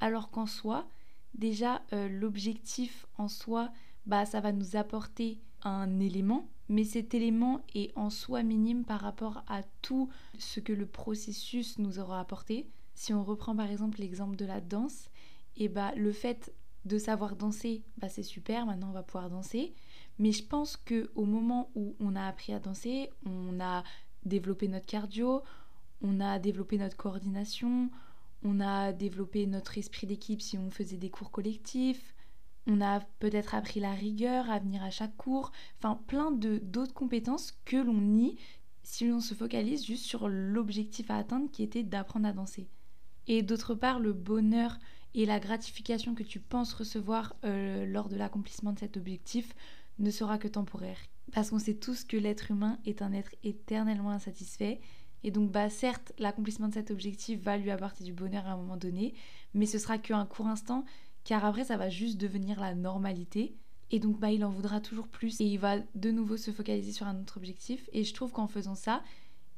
Alors 0.00 0.30
qu'en 0.30 0.46
soi, 0.46 0.88
déjà 1.34 1.82
euh, 1.92 2.08
l'objectif 2.08 3.06
en 3.16 3.28
soi, 3.28 3.70
bah 4.06 4.26
ça 4.26 4.40
va 4.40 4.52
nous 4.52 4.76
apporter 4.76 5.40
un 5.62 6.00
élément, 6.00 6.48
mais 6.68 6.84
cet 6.84 7.14
élément 7.14 7.62
est 7.74 7.96
en 7.96 8.10
soi 8.10 8.42
minime 8.42 8.84
par 8.84 9.00
rapport 9.00 9.42
à 9.48 9.62
tout 9.82 10.08
ce 10.38 10.60
que 10.60 10.72
le 10.72 10.86
processus 10.86 11.78
nous 11.78 11.98
aura 11.98 12.20
apporté. 12.20 12.66
Si 12.94 13.14
on 13.14 13.24
reprend 13.24 13.56
par 13.56 13.70
exemple 13.70 14.00
l'exemple 14.00 14.36
de 14.36 14.44
la 14.44 14.60
danse, 14.60 15.10
et 15.56 15.68
bah 15.68 15.92
le 15.96 16.12
fait 16.12 16.52
de 16.84 16.98
savoir 16.98 17.36
danser, 17.36 17.82
bah 17.98 18.08
c'est 18.08 18.22
super, 18.22 18.66
maintenant 18.66 18.90
on 18.90 18.92
va 18.92 19.02
pouvoir 19.02 19.30
danser. 19.30 19.74
Mais 20.18 20.32
je 20.32 20.44
pense 20.44 20.76
que 20.76 21.10
au 21.14 21.24
moment 21.24 21.70
où 21.74 21.94
on 22.00 22.16
a 22.16 22.26
appris 22.26 22.52
à 22.52 22.58
danser, 22.58 23.10
on 23.24 23.60
a 23.60 23.84
développé 24.24 24.68
notre 24.68 24.86
cardio, 24.86 25.42
on 26.02 26.20
a 26.20 26.38
développé 26.38 26.78
notre 26.78 26.96
coordination, 26.96 27.90
on 28.44 28.60
a 28.60 28.92
développé 28.92 29.46
notre 29.46 29.78
esprit 29.78 30.06
d'équipe 30.06 30.40
si 30.40 30.58
on 30.58 30.70
faisait 30.70 30.96
des 30.96 31.10
cours 31.10 31.30
collectifs, 31.30 32.14
on 32.68 32.80
a 32.80 33.00
peut-être 33.18 33.54
appris 33.54 33.80
la 33.80 33.92
rigueur 33.92 34.50
à 34.50 34.58
venir 34.58 34.82
à 34.82 34.90
chaque 34.90 35.16
cours, 35.16 35.50
enfin 35.78 35.98
plein 36.06 36.30
de 36.30 36.58
d'autres 36.58 36.94
compétences 36.94 37.52
que 37.64 37.78
l'on 37.78 38.00
nie 38.00 38.36
si 38.82 39.08
l'on 39.08 39.20
se 39.20 39.34
focalise 39.34 39.84
juste 39.84 40.04
sur 40.04 40.28
l'objectif 40.28 41.10
à 41.10 41.16
atteindre 41.16 41.50
qui 41.50 41.62
était 41.62 41.82
d'apprendre 41.82 42.28
à 42.28 42.32
danser. 42.32 42.68
Et 43.26 43.42
d'autre 43.42 43.74
part, 43.74 44.00
le 44.00 44.12
bonheur 44.12 44.78
et 45.14 45.26
la 45.26 45.40
gratification 45.40 46.14
que 46.14 46.22
tu 46.22 46.40
penses 46.40 46.72
recevoir 46.72 47.34
euh, 47.44 47.84
lors 47.86 48.08
de 48.08 48.16
l'accomplissement 48.16 48.72
de 48.72 48.78
cet 48.78 48.96
objectif 48.96 49.54
ne 49.98 50.10
sera 50.10 50.38
que 50.38 50.48
temporaire. 50.48 50.98
Parce 51.32 51.50
qu'on 51.50 51.58
sait 51.58 51.74
tous 51.74 52.04
que 52.04 52.16
l'être 52.16 52.50
humain 52.50 52.78
est 52.86 53.02
un 53.02 53.12
être 53.12 53.34
éternellement 53.42 54.10
insatisfait 54.10 54.80
et 55.24 55.30
donc, 55.30 55.50
bah, 55.50 55.68
certes, 55.68 56.12
l'accomplissement 56.18 56.68
de 56.68 56.74
cet 56.74 56.90
objectif 56.90 57.40
va 57.42 57.56
lui 57.56 57.70
apporter 57.70 58.04
du 58.04 58.12
bonheur 58.12 58.46
à 58.46 58.52
un 58.52 58.56
moment 58.56 58.76
donné, 58.76 59.14
mais 59.54 59.66
ce 59.66 59.78
sera 59.78 59.98
qu'un 59.98 60.24
court 60.26 60.46
instant, 60.46 60.84
car 61.28 61.44
après, 61.44 61.64
ça 61.64 61.76
va 61.76 61.90
juste 61.90 62.16
devenir 62.16 62.58
la 62.58 62.74
normalité. 62.74 63.54
Et 63.90 63.98
donc, 64.00 64.18
bah, 64.18 64.32
il 64.32 64.42
en 64.46 64.48
voudra 64.48 64.80
toujours 64.80 65.08
plus. 65.08 65.38
Et 65.42 65.44
il 65.44 65.58
va 65.58 65.76
de 65.94 66.10
nouveau 66.10 66.38
se 66.38 66.50
focaliser 66.50 66.90
sur 66.90 67.06
un 67.06 67.20
autre 67.20 67.36
objectif. 67.36 67.86
Et 67.92 68.02
je 68.02 68.14
trouve 68.14 68.32
qu'en 68.32 68.48
faisant 68.48 68.74
ça, 68.74 69.02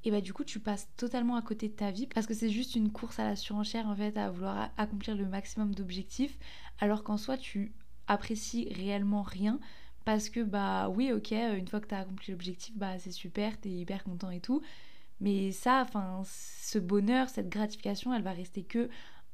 et 0.02 0.10
bah 0.10 0.20
du 0.20 0.32
coup 0.32 0.42
tu 0.42 0.58
passes 0.58 0.88
totalement 0.96 1.36
à 1.36 1.42
côté 1.42 1.68
de 1.68 1.74
ta 1.74 1.92
vie. 1.92 2.08
Parce 2.08 2.26
que 2.26 2.34
c'est 2.34 2.50
juste 2.50 2.74
une 2.74 2.90
course 2.90 3.20
à 3.20 3.24
la 3.24 3.36
surenchère 3.36 3.86
en 3.86 3.94
fait 3.94 4.16
à 4.16 4.30
vouloir 4.30 4.70
accomplir 4.78 5.14
le 5.14 5.26
maximum 5.26 5.72
d'objectifs. 5.72 6.38
Alors 6.80 7.04
qu'en 7.04 7.18
soi 7.18 7.36
tu 7.36 7.72
apprécies 8.08 8.72
réellement 8.72 9.22
rien. 9.22 9.60
Parce 10.04 10.28
que 10.28 10.40
bah 10.40 10.88
oui 10.88 11.12
ok 11.12 11.30
une 11.32 11.68
fois 11.68 11.80
que 11.80 11.86
tu 11.86 11.94
accompli 11.94 12.32
l'objectif 12.32 12.74
bah 12.76 12.98
c'est 12.98 13.12
super 13.12 13.60
t'es 13.60 13.68
hyper 13.68 14.02
content 14.02 14.30
et 14.30 14.40
tout. 14.40 14.60
Mais 15.20 15.52
ça, 15.52 15.82
enfin, 15.82 16.22
ce 16.24 16.78
bonheur, 16.78 17.28
cette 17.28 17.50
gratification, 17.50 18.14
elle 18.14 18.22
va 18.22 18.32
rester 18.32 18.62
que 18.62 18.88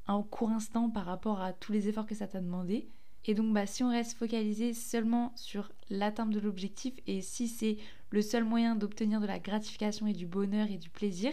un 0.08 0.23
court 0.23 0.50
instant 0.50 0.91
par 0.91 1.05
rapport 1.05 1.41
à 1.41 1.53
tous 1.53 1.73
les 1.73 1.88
efforts 1.88 2.06
que 2.06 2.14
ça 2.14 2.26
t'a 2.26 2.41
demandé. 2.41 2.88
Et 3.25 3.35
donc, 3.35 3.53
bah, 3.53 3.67
si 3.67 3.82
on 3.82 3.91
reste 3.91 4.17
focalisé 4.17 4.73
seulement 4.73 5.32
sur 5.35 5.73
l'atteinte 5.91 6.31
de 6.31 6.38
l'objectif 6.38 6.94
et 7.06 7.20
si 7.23 7.49
c'est 7.49 7.76
le 8.11 8.23
seul 8.23 8.44
moyen 8.44 8.76
d'obtenir 8.76 9.20
de 9.20 9.26
la 9.26 9.41
gratification 9.41 10.06
et 10.06 10.12
du 10.12 10.26
bonheur 10.26 10.70
et 10.70 10.79
du 10.79 10.91
plaisir, 10.91 11.32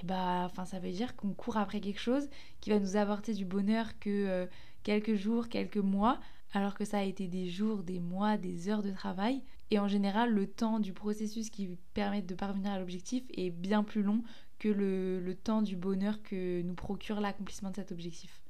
et 0.00 0.06
bah, 0.06 0.44
enfin, 0.46 0.64
ça 0.64 0.78
veut 0.78 0.90
dire 0.90 1.14
qu'on 1.16 1.34
court 1.34 1.58
après 1.58 1.80
quelque 1.80 2.00
chose 2.00 2.28
qui 2.60 2.70
va 2.70 2.78
nous 2.78 2.96
apporter 2.96 3.34
du 3.34 3.44
bonheur 3.44 3.98
que 3.98 4.08
euh, 4.08 4.46
quelques 4.82 5.14
jours, 5.14 5.48
quelques 5.48 5.76
mois, 5.76 6.18
alors 6.54 6.74
que 6.74 6.84
ça 6.84 6.98
a 6.98 7.02
été 7.02 7.28
des 7.28 7.48
jours, 7.48 7.82
des 7.82 8.00
mois, 8.00 8.38
des 8.38 8.68
heures 8.70 8.82
de 8.82 8.90
travail. 8.90 9.42
Et 9.70 9.78
en 9.78 9.88
général, 9.88 10.32
le 10.32 10.46
temps 10.46 10.80
du 10.80 10.92
processus 10.92 11.50
qui 11.50 11.78
permet 11.94 12.22
de 12.22 12.34
parvenir 12.34 12.72
à 12.72 12.78
l'objectif 12.78 13.24
est 13.34 13.50
bien 13.50 13.84
plus 13.84 14.02
long 14.02 14.22
que 14.62 14.68
le, 14.68 15.18
le 15.18 15.34
temps 15.34 15.60
du 15.60 15.74
bonheur 15.74 16.22
que 16.22 16.62
nous 16.62 16.74
procure 16.74 17.20
l'accomplissement 17.20 17.70
de 17.70 17.76
cet 17.76 17.90
objectif. 17.90 18.40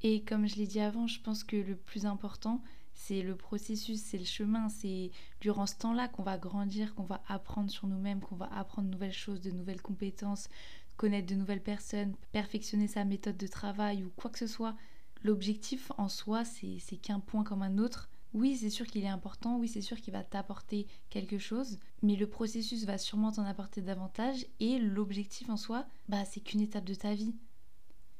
Et 0.00 0.22
comme 0.22 0.46
je 0.46 0.54
l'ai 0.54 0.68
dit 0.68 0.78
avant, 0.78 1.08
je 1.08 1.20
pense 1.20 1.42
que 1.42 1.56
le 1.56 1.74
plus 1.74 2.06
important, 2.06 2.62
c'est 2.94 3.20
le 3.20 3.34
processus, 3.34 4.00
c'est 4.00 4.18
le 4.18 4.24
chemin, 4.24 4.68
c'est 4.68 5.10
durant 5.40 5.66
ce 5.66 5.74
temps-là 5.74 6.06
qu'on 6.06 6.22
va 6.22 6.38
grandir, 6.38 6.94
qu'on 6.94 7.02
va 7.02 7.24
apprendre 7.26 7.68
sur 7.68 7.88
nous-mêmes, 7.88 8.20
qu'on 8.20 8.36
va 8.36 8.48
apprendre 8.54 8.86
de 8.86 8.92
nouvelles 8.92 9.12
choses, 9.12 9.40
de 9.40 9.50
nouvelles 9.50 9.82
compétences, 9.82 10.48
connaître 10.96 11.26
de 11.26 11.34
nouvelles 11.34 11.64
personnes, 11.64 12.14
perfectionner 12.30 12.86
sa 12.86 13.04
méthode 13.04 13.36
de 13.36 13.48
travail 13.48 14.04
ou 14.04 14.12
quoi 14.14 14.30
que 14.30 14.38
ce 14.38 14.46
soit. 14.46 14.76
L'objectif 15.24 15.90
en 15.98 16.08
soi, 16.08 16.44
c'est 16.44 16.96
qu'un 16.96 17.18
point 17.18 17.42
comme 17.42 17.62
un 17.62 17.78
autre. 17.78 18.08
Oui, 18.32 18.56
c'est 18.56 18.70
sûr 18.70 18.86
qu'il 18.86 19.04
est 19.04 19.08
important, 19.08 19.58
oui, 19.58 19.66
c'est 19.66 19.80
sûr 19.80 20.00
qu'il 20.00 20.12
va 20.12 20.22
t'apporter 20.22 20.86
quelque 21.08 21.38
chose, 21.38 21.78
mais 22.02 22.14
le 22.14 22.28
processus 22.28 22.84
va 22.84 22.96
sûrement 22.96 23.32
t'en 23.32 23.44
apporter 23.44 23.82
davantage 23.82 24.46
et 24.60 24.78
l'objectif 24.78 25.48
en 25.50 25.56
soi, 25.56 25.84
bah, 26.08 26.24
c'est 26.24 26.40
qu'une 26.40 26.60
étape 26.60 26.84
de 26.84 26.94
ta 26.94 27.14
vie. 27.14 27.34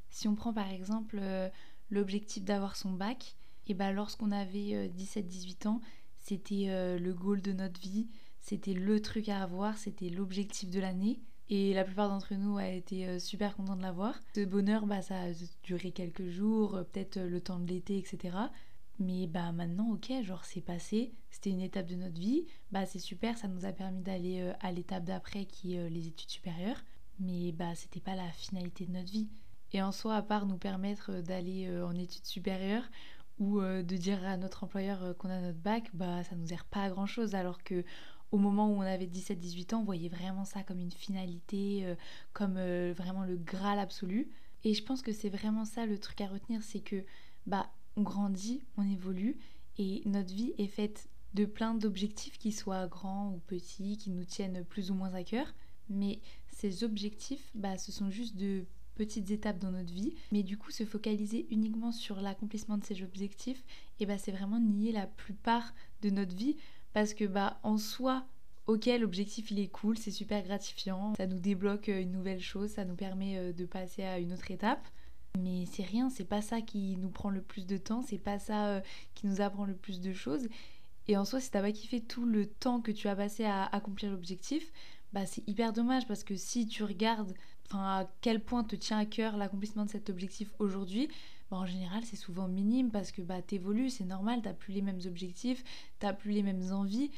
Si 0.08 0.26
on 0.26 0.34
prend 0.34 0.52
par 0.52 0.68
exemple 0.68 1.18
euh, 1.20 1.48
l'objectif 1.90 2.44
d'avoir 2.44 2.76
son 2.76 2.90
bac, 2.92 3.36
et 3.68 3.74
bah 3.74 3.92
lorsqu'on 3.92 4.32
avait 4.32 4.88
17-18 4.88 5.66
euh, 5.66 5.68
ans, 5.68 5.80
c'était 6.18 6.66
euh, 6.68 6.98
le 6.98 7.14
goal 7.14 7.40
de 7.40 7.52
notre 7.52 7.80
vie, 7.80 8.08
c'était 8.40 8.74
le 8.74 9.00
truc 9.00 9.28
à 9.28 9.42
avoir, 9.42 9.78
c'était 9.78 10.08
l'objectif 10.08 10.70
de 10.70 10.80
l'année. 10.80 11.20
Et 11.50 11.74
la 11.74 11.84
plupart 11.84 12.08
d'entre 12.08 12.34
nous 12.34 12.58
a 12.58 12.68
été 12.68 13.18
super 13.18 13.56
contents 13.56 13.74
de 13.74 13.82
l'avoir. 13.82 14.20
Ce 14.36 14.44
bonheur, 14.44 14.86
bah, 14.86 15.02
ça 15.02 15.20
a 15.20 15.32
duré 15.64 15.90
quelques 15.90 16.28
jours, 16.28 16.80
peut-être 16.92 17.18
le 17.18 17.40
temps 17.40 17.58
de 17.58 17.66
l'été, 17.66 17.98
etc. 17.98 18.36
Mais 19.00 19.26
bah 19.26 19.50
maintenant, 19.52 19.90
ok, 19.92 20.12
genre 20.22 20.44
c'est 20.44 20.60
passé, 20.60 21.12
c'était 21.30 21.50
une 21.50 21.60
étape 21.60 21.86
de 21.86 21.96
notre 21.96 22.20
vie, 22.20 22.46
bah 22.70 22.86
c'est 22.86 22.98
super, 22.98 23.36
ça 23.38 23.48
nous 23.48 23.64
a 23.64 23.72
permis 23.72 24.02
d'aller 24.02 24.52
à 24.60 24.70
l'étape 24.72 25.04
d'après 25.04 25.46
qui 25.46 25.74
est 25.74 25.88
les 25.88 26.06
études 26.06 26.30
supérieures. 26.30 26.82
Mais 27.18 27.52
bah 27.52 27.74
c'était 27.74 28.00
pas 28.00 28.14
la 28.14 28.30
finalité 28.32 28.86
de 28.86 28.92
notre 28.92 29.10
vie. 29.10 29.28
Et 29.72 29.82
en 29.82 29.92
soi, 29.92 30.16
à 30.16 30.22
part 30.22 30.46
nous 30.46 30.58
permettre 30.58 31.20
d'aller 31.22 31.70
en 31.82 31.94
études 31.94 32.26
supérieures 32.26 32.88
ou 33.38 33.60
de 33.60 33.96
dire 33.96 34.22
à 34.24 34.36
notre 34.36 34.64
employeur 34.64 35.16
qu'on 35.16 35.30
a 35.30 35.40
notre 35.40 35.58
bac, 35.58 35.90
bah 35.94 36.22
ça 36.24 36.36
nous 36.36 36.46
sert 36.46 36.64
pas 36.64 36.84
à 36.84 36.90
grand 36.90 37.06
chose 37.06 37.34
alors 37.34 37.62
que 37.62 37.84
au 38.32 38.38
moment 38.38 38.68
où 38.68 38.76
on 38.76 38.82
avait 38.82 39.06
17-18 39.06 39.74
ans, 39.74 39.80
on 39.80 39.84
voyait 39.84 40.08
vraiment 40.08 40.44
ça 40.44 40.62
comme 40.62 40.78
une 40.78 40.92
finalité, 40.92 41.80
euh, 41.84 41.94
comme 42.32 42.56
euh, 42.56 42.94
vraiment 42.96 43.24
le 43.24 43.36
graal 43.36 43.78
absolu. 43.78 44.30
Et 44.62 44.74
je 44.74 44.84
pense 44.84 45.02
que 45.02 45.12
c'est 45.12 45.30
vraiment 45.30 45.64
ça 45.64 45.86
le 45.86 45.98
truc 45.98 46.20
à 46.20 46.26
retenir, 46.26 46.62
c'est 46.62 46.80
que 46.80 47.04
bah 47.46 47.70
on 47.96 48.02
grandit, 48.02 48.62
on 48.76 48.88
évolue 48.88 49.38
Et 49.78 50.02
notre 50.06 50.32
vie 50.32 50.54
est 50.58 50.66
faite 50.66 51.08
de 51.34 51.44
plein 51.44 51.74
d'objectifs 51.74 52.38
qui 52.38 52.52
soient 52.52 52.86
grands 52.86 53.32
ou 53.32 53.38
petits, 53.46 53.96
qui 53.96 54.10
nous 54.10 54.24
tiennent 54.24 54.64
plus 54.64 54.90
ou 54.90 54.94
moins 54.94 55.14
à 55.14 55.22
cœur. 55.22 55.54
Mais 55.88 56.20
ces 56.50 56.84
objectifs, 56.84 57.50
bah, 57.54 57.78
ce 57.78 57.92
sont 57.92 58.10
juste 58.10 58.36
de 58.36 58.64
petites 58.94 59.30
étapes 59.30 59.58
dans 59.58 59.72
notre 59.72 59.92
vie. 59.92 60.14
Mais 60.32 60.42
du 60.42 60.58
coup, 60.58 60.70
se 60.70 60.84
focaliser 60.84 61.46
uniquement 61.50 61.92
sur 61.92 62.20
l'accomplissement 62.20 62.78
de 62.78 62.84
ces 62.84 63.02
objectifs, 63.02 63.64
et 63.98 64.06
bah, 64.06 64.18
c'est 64.18 64.32
vraiment 64.32 64.60
nier 64.60 64.92
la 64.92 65.06
plupart 65.06 65.74
de 66.02 66.10
notre 66.10 66.34
vie. 66.34 66.56
Parce 66.92 67.14
que 67.14 67.24
bah, 67.24 67.60
en 67.62 67.78
soi, 67.78 68.26
ok, 68.66 68.86
l'objectif 68.98 69.50
il 69.50 69.60
est 69.60 69.68
cool, 69.68 69.96
c'est 69.96 70.10
super 70.10 70.42
gratifiant, 70.42 71.14
ça 71.16 71.26
nous 71.26 71.38
débloque 71.38 71.88
euh, 71.88 72.02
une 72.02 72.12
nouvelle 72.12 72.40
chose, 72.40 72.70
ça 72.70 72.84
nous 72.84 72.96
permet 72.96 73.38
euh, 73.38 73.52
de 73.52 73.64
passer 73.64 74.02
à 74.02 74.18
une 74.18 74.32
autre 74.32 74.50
étape. 74.50 74.86
Mais 75.38 75.64
c'est 75.66 75.84
rien, 75.84 76.10
c'est 76.10 76.24
pas 76.24 76.42
ça 76.42 76.60
qui 76.60 76.96
nous 76.96 77.08
prend 77.08 77.30
le 77.30 77.40
plus 77.40 77.66
de 77.66 77.76
temps, 77.76 78.02
c'est 78.02 78.18
pas 78.18 78.38
ça 78.38 78.66
euh, 78.66 78.80
qui 79.14 79.26
nous 79.26 79.40
apprend 79.40 79.64
le 79.64 79.74
plus 79.74 80.00
de 80.00 80.12
choses. 80.12 80.48
Et 81.08 81.16
en 81.16 81.24
soi, 81.24 81.40
si 81.40 81.50
t'as 81.50 81.62
pas 81.62 81.72
kiffé 81.72 82.00
tout 82.00 82.24
le 82.24 82.46
temps 82.46 82.80
que 82.80 82.90
tu 82.92 83.08
as 83.08 83.16
passé 83.16 83.44
à 83.44 83.64
accomplir 83.64 84.10
l'objectif, 84.10 84.72
bah 85.12 85.26
c'est 85.26 85.46
hyper 85.48 85.72
dommage 85.72 86.06
parce 86.06 86.24
que 86.24 86.36
si 86.36 86.66
tu 86.66 86.84
regardes 86.84 87.34
à 87.72 88.08
quel 88.20 88.40
point 88.40 88.64
te 88.64 88.76
tient 88.76 88.98
à 88.98 89.06
cœur 89.06 89.36
l'accomplissement 89.36 89.84
de 89.84 89.90
cet 89.90 90.10
objectif 90.10 90.50
aujourd'hui, 90.58 91.08
bah 91.50 91.56
en 91.56 91.66
général 91.66 92.04
c'est 92.04 92.16
souvent 92.16 92.48
minime 92.48 92.90
parce 92.90 93.12
que 93.12 93.22
bah 93.22 93.42
t'évolues, 93.42 93.90
c'est 93.90 94.04
normal, 94.04 94.40
t'as 94.42 94.52
plus 94.52 94.72
les 94.72 94.82
mêmes 94.82 95.00
objectifs, 95.06 95.64
t'as 95.98 96.12
plus 96.12 96.32
les 96.32 96.42
mêmes 96.42 96.72
envies. 96.72 97.10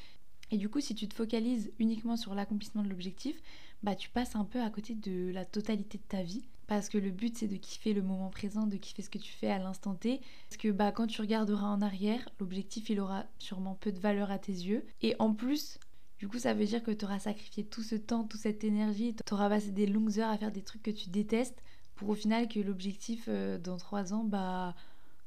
Et 0.50 0.58
du 0.58 0.68
coup, 0.68 0.80
si 0.80 0.94
tu 0.94 1.08
te 1.08 1.14
focalises 1.14 1.72
uniquement 1.78 2.16
sur 2.16 2.34
l'accomplissement 2.34 2.82
de 2.82 2.88
l'objectif, 2.90 3.40
bah 3.82 3.94
tu 3.94 4.08
passes 4.08 4.36
un 4.36 4.44
peu 4.44 4.60
à 4.60 4.70
côté 4.70 4.94
de 4.94 5.30
la 5.32 5.44
totalité 5.44 5.98
de 5.98 6.04
ta 6.08 6.22
vie. 6.22 6.44
Parce 6.68 6.88
que 6.88 6.96
le 6.96 7.10
but 7.10 7.36
c'est 7.36 7.48
de 7.48 7.56
kiffer 7.56 7.92
le 7.92 8.02
moment 8.02 8.30
présent, 8.30 8.66
de 8.66 8.76
kiffer 8.76 9.02
ce 9.02 9.10
que 9.10 9.18
tu 9.18 9.32
fais 9.32 9.50
à 9.50 9.58
l'instant 9.58 9.94
T. 9.94 10.20
Parce 10.48 10.56
que 10.56 10.70
bah 10.70 10.92
quand 10.92 11.06
tu 11.06 11.20
regarderas 11.20 11.66
en 11.66 11.82
arrière, 11.82 12.28
l'objectif 12.40 12.88
il 12.90 13.00
aura 13.00 13.26
sûrement 13.38 13.74
peu 13.74 13.92
de 13.92 13.98
valeur 13.98 14.30
à 14.30 14.38
tes 14.38 14.52
yeux. 14.52 14.86
Et 15.02 15.14
en 15.18 15.34
plus, 15.34 15.78
du 16.22 16.28
coup, 16.28 16.38
ça 16.38 16.54
veut 16.54 16.64
dire 16.64 16.84
que 16.84 16.92
tu 16.92 17.04
auras 17.04 17.18
sacrifié 17.18 17.64
tout 17.64 17.82
ce 17.82 17.96
temps, 17.96 18.22
toute 18.22 18.40
cette 18.40 18.62
énergie, 18.62 19.12
tu 19.26 19.34
auras 19.34 19.48
passé 19.48 19.72
des 19.72 19.86
longues 19.86 20.20
heures 20.20 20.30
à 20.30 20.38
faire 20.38 20.52
des 20.52 20.62
trucs 20.62 20.84
que 20.84 20.92
tu 20.92 21.10
détestes 21.10 21.60
pour 21.96 22.10
au 22.10 22.14
final 22.14 22.46
que 22.46 22.60
l'objectif 22.60 23.24
euh, 23.26 23.58
dans 23.58 23.76
trois 23.76 24.14
ans, 24.14 24.22
bah, 24.22 24.74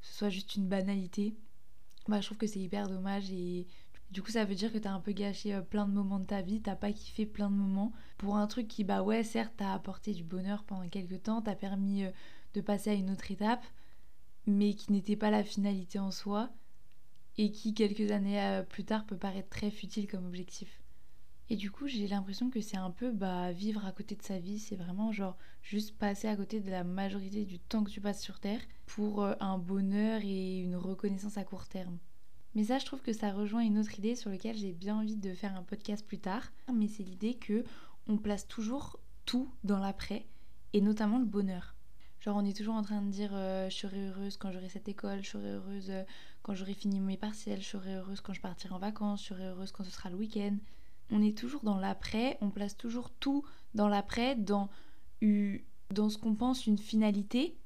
ce 0.00 0.16
soit 0.16 0.28
juste 0.30 0.56
une 0.56 0.68
banalité. 0.68 1.34
Bah, 2.08 2.20
je 2.20 2.26
trouve 2.26 2.38
que 2.38 2.46
c'est 2.46 2.60
hyper 2.60 2.88
dommage 2.88 3.30
et 3.30 3.66
du 4.10 4.22
coup, 4.22 4.30
ça 4.30 4.44
veut 4.44 4.54
dire 4.54 4.72
que 4.72 4.78
tu 4.78 4.88
as 4.88 4.92
un 4.92 5.00
peu 5.00 5.12
gâché 5.12 5.54
euh, 5.54 5.62
plein 5.62 5.86
de 5.86 5.92
moments 5.92 6.18
de 6.18 6.26
ta 6.26 6.42
vie, 6.42 6.60
t'as 6.60 6.76
pas 6.76 6.92
kiffé 6.92 7.26
plein 7.26 7.50
de 7.50 7.56
moments 7.56 7.92
pour 8.18 8.36
un 8.36 8.46
truc 8.46 8.68
qui, 8.68 8.84
bah 8.84 9.02
ouais, 9.02 9.22
certes, 9.22 9.54
t'a 9.56 9.72
apporté 9.72 10.12
du 10.12 10.24
bonheur 10.24 10.64
pendant 10.64 10.88
quelques 10.88 11.22
temps, 11.24 11.42
t'a 11.42 11.54
permis 11.54 12.04
euh, 12.04 12.10
de 12.54 12.60
passer 12.60 12.90
à 12.90 12.94
une 12.94 13.10
autre 13.10 13.30
étape, 13.30 13.64
mais 14.46 14.74
qui 14.74 14.92
n'était 14.92 15.16
pas 15.16 15.30
la 15.30 15.44
finalité 15.44 15.98
en 15.98 16.10
soi 16.10 16.50
et 17.38 17.50
qui, 17.50 17.74
quelques 17.74 18.10
années 18.12 18.62
plus 18.70 18.84
tard, 18.84 19.04
peut 19.04 19.18
paraître 19.18 19.50
très 19.50 19.70
futile 19.70 20.06
comme 20.06 20.26
objectif. 20.26 20.80
Et 21.48 21.56
du 21.56 21.70
coup, 21.70 21.86
j'ai 21.86 22.08
l'impression 22.08 22.50
que 22.50 22.60
c'est 22.60 22.76
un 22.76 22.90
peu 22.90 23.12
bah, 23.12 23.52
vivre 23.52 23.84
à 23.86 23.92
côté 23.92 24.16
de 24.16 24.22
sa 24.22 24.38
vie. 24.38 24.58
C'est 24.58 24.74
vraiment 24.74 25.12
genre 25.12 25.36
juste 25.62 25.96
passer 25.96 26.26
à 26.26 26.36
côté 26.36 26.60
de 26.60 26.70
la 26.70 26.82
majorité 26.82 27.44
du 27.44 27.58
temps 27.60 27.84
que 27.84 27.90
tu 27.90 28.00
passes 28.00 28.22
sur 28.22 28.40
Terre 28.40 28.60
pour 28.86 29.22
euh, 29.22 29.34
un 29.40 29.58
bonheur 29.58 30.20
et 30.24 30.58
une 30.58 30.76
reconnaissance 30.76 31.38
à 31.38 31.44
court 31.44 31.68
terme. 31.68 31.98
Mais 32.56 32.64
ça, 32.64 32.78
je 32.78 32.86
trouve 32.86 33.02
que 33.02 33.12
ça 33.12 33.30
rejoint 33.30 33.62
une 33.62 33.78
autre 33.78 33.96
idée 33.96 34.16
sur 34.16 34.30
laquelle 34.30 34.56
j'ai 34.56 34.72
bien 34.72 34.96
envie 34.96 35.16
de 35.16 35.32
faire 35.32 35.54
un 35.54 35.62
podcast 35.62 36.04
plus 36.04 36.18
tard. 36.18 36.42
Mais 36.74 36.88
c'est 36.88 37.04
l'idée 37.04 37.34
que 37.34 37.62
on 38.08 38.16
place 38.16 38.48
toujours 38.48 38.98
tout 39.24 39.48
dans 39.62 39.78
l'après 39.78 40.26
et 40.72 40.80
notamment 40.80 41.18
le 41.20 41.24
bonheur. 41.24 41.76
Genre 42.18 42.36
on 42.36 42.44
est 42.44 42.56
toujours 42.56 42.74
en 42.74 42.82
train 42.82 43.02
de 43.02 43.10
dire 43.10 43.30
euh, 43.34 43.70
je 43.70 43.76
serai 43.76 44.08
heureuse 44.08 44.36
quand 44.36 44.50
j'aurai 44.50 44.68
cette 44.68 44.88
école, 44.88 45.22
je 45.22 45.30
serai 45.30 45.50
heureuse 45.50 45.90
euh, 45.90 46.02
quand 46.42 46.54
j'aurai 46.54 46.74
fini 46.74 46.98
mes 46.98 47.16
partiels, 47.16 47.60
je 47.60 47.68
serai 47.68 47.94
heureuse 47.94 48.20
quand 48.20 48.32
je 48.32 48.40
partirai 48.40 48.74
en 48.74 48.78
vacances, 48.78 49.22
je 49.22 49.28
serai 49.28 49.44
heureuse 49.44 49.70
quand 49.70 49.84
ce 49.84 49.90
sera 49.90 50.10
le 50.10 50.16
week-end 50.16 50.56
on 51.10 51.22
est 51.22 51.36
toujours 51.36 51.62
dans 51.62 51.78
l'après, 51.78 52.38
on 52.40 52.50
place 52.50 52.76
toujours 52.76 53.10
tout 53.10 53.44
dans 53.74 53.88
l'après, 53.88 54.36
dans, 54.36 54.68
dans 55.90 56.08
ce 56.08 56.18
qu'on 56.18 56.34
pense 56.34 56.66
une 56.66 56.78
finalité. 56.78 57.56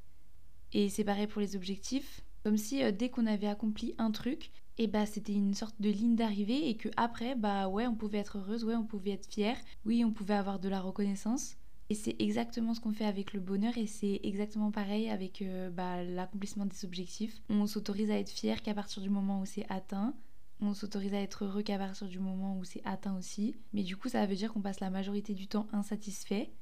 Et 0.72 0.88
c'est 0.88 1.04
pareil 1.04 1.26
pour 1.26 1.40
les 1.40 1.56
objectifs. 1.56 2.20
Comme 2.44 2.56
si 2.56 2.82
euh, 2.82 2.92
dès 2.92 3.10
qu'on 3.10 3.26
avait 3.26 3.46
accompli 3.46 3.94
un 3.98 4.10
truc, 4.10 4.50
et 4.80 4.86
bah 4.86 5.04
c'était 5.04 5.34
une 5.34 5.52
sorte 5.52 5.74
de 5.78 5.90
ligne 5.90 6.16
d'arrivée 6.16 6.70
et 6.70 6.74
que 6.74 6.88
après 6.96 7.34
bah 7.34 7.68
ouais 7.68 7.86
on 7.86 7.94
pouvait 7.94 8.16
être 8.16 8.38
heureuse, 8.38 8.64
ouais 8.64 8.74
on 8.74 8.86
pouvait 8.86 9.10
être 9.10 9.30
fier, 9.30 9.54
oui 9.84 10.02
on 10.06 10.10
pouvait 10.10 10.34
avoir 10.34 10.58
de 10.58 10.70
la 10.70 10.80
reconnaissance. 10.80 11.56
Et 11.90 11.94
c'est 11.94 12.16
exactement 12.18 12.72
ce 12.72 12.80
qu'on 12.80 12.92
fait 12.92 13.04
avec 13.04 13.34
le 13.34 13.40
bonheur 13.40 13.76
et 13.76 13.86
c'est 13.86 14.20
exactement 14.22 14.70
pareil 14.70 15.10
avec 15.10 15.42
euh, 15.42 15.68
bah, 15.70 16.02
l'accomplissement 16.02 16.64
des 16.64 16.84
objectifs. 16.84 17.42
On 17.50 17.66
s'autorise 17.66 18.10
à 18.10 18.18
être 18.18 18.30
fier 18.30 18.62
qu'à 18.62 18.72
partir 18.72 19.02
du 19.02 19.10
moment 19.10 19.40
où 19.40 19.44
c'est 19.44 19.66
atteint 19.68 20.14
on 20.62 20.74
s'autorise 20.74 21.14
à 21.14 21.20
être 21.20 21.44
heureux 21.44 21.62
qu'à 21.62 21.78
partir 21.78 22.06
du 22.06 22.18
moment 22.18 22.56
où 22.56 22.64
c'est 22.64 22.82
atteint 22.84 23.16
aussi. 23.16 23.56
Mais 23.72 23.82
du 23.82 23.96
coup, 23.96 24.08
ça 24.08 24.26
veut 24.26 24.34
dire 24.34 24.52
qu'on 24.52 24.60
passe 24.60 24.80
la 24.80 24.90
majorité 24.90 25.32
du 25.32 25.46
temps 25.48 25.66
insatisfait, 25.72 26.52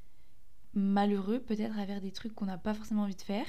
malheureux, 0.72 1.40
peut-être 1.40 1.76
à 1.76 1.84
faire 1.84 2.00
des 2.00 2.12
trucs 2.12 2.32
qu'on 2.32 2.46
n'a 2.46 2.58
pas 2.58 2.74
forcément 2.74 3.02
envie 3.02 3.16
de 3.16 3.22
faire, 3.22 3.46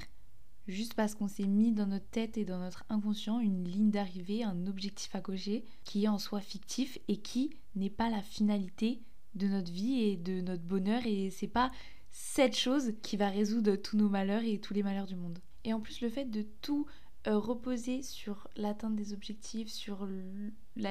juste 0.70 0.94
parce 0.94 1.16
qu'on 1.16 1.28
s'est 1.28 1.48
mis 1.48 1.72
dans 1.72 1.88
notre 1.88 2.10
tête 2.10 2.38
et 2.38 2.46
dans 2.46 2.60
notre 2.60 2.86
inconscient 2.90 3.40
une 3.40 3.68
ligne 3.68 3.92
d'arrivée, 3.92 4.44
un 4.44 4.68
objectif 4.68 5.14
à 5.16 5.22
cocher 5.22 5.66
qui 5.84 6.06
est 6.06 6.08
en 6.08 6.20
soi 6.20 6.42
fictif 6.42 6.98
et 7.08 7.18
qui 7.18 7.52
n'est 7.76 7.90
pas 7.90 8.10
la 8.10 8.22
finalité 8.22 9.02
de 9.36 9.48
notre 9.48 9.72
vie 9.72 10.02
et 10.02 10.18
de 10.18 10.42
notre 10.42 10.64
bonheur 10.64 11.06
et 11.06 11.30
c'est 11.32 11.48
pas 11.48 11.72
cette 12.12 12.56
chose 12.56 12.94
qui 13.02 13.18
va 13.18 13.30
résoudre 13.30 13.76
tous 13.76 13.98
nos 13.98 14.10
malheurs 14.10 14.44
et 14.44 14.60
tous 14.60 14.74
les 14.74 14.84
malheurs 14.84 15.06
du 15.06 15.16
monde. 15.16 15.40
Et 15.64 15.74
en 15.74 15.80
plus 15.80 16.02
le 16.02 16.10
fait 16.10 16.26
de 16.26 16.46
tout 16.62 16.86
euh, 17.28 17.38
reposer 17.38 18.02
sur 18.02 18.48
l'atteinte 18.56 18.96
des 18.96 19.14
objectifs, 19.14 19.70
sur 19.70 20.08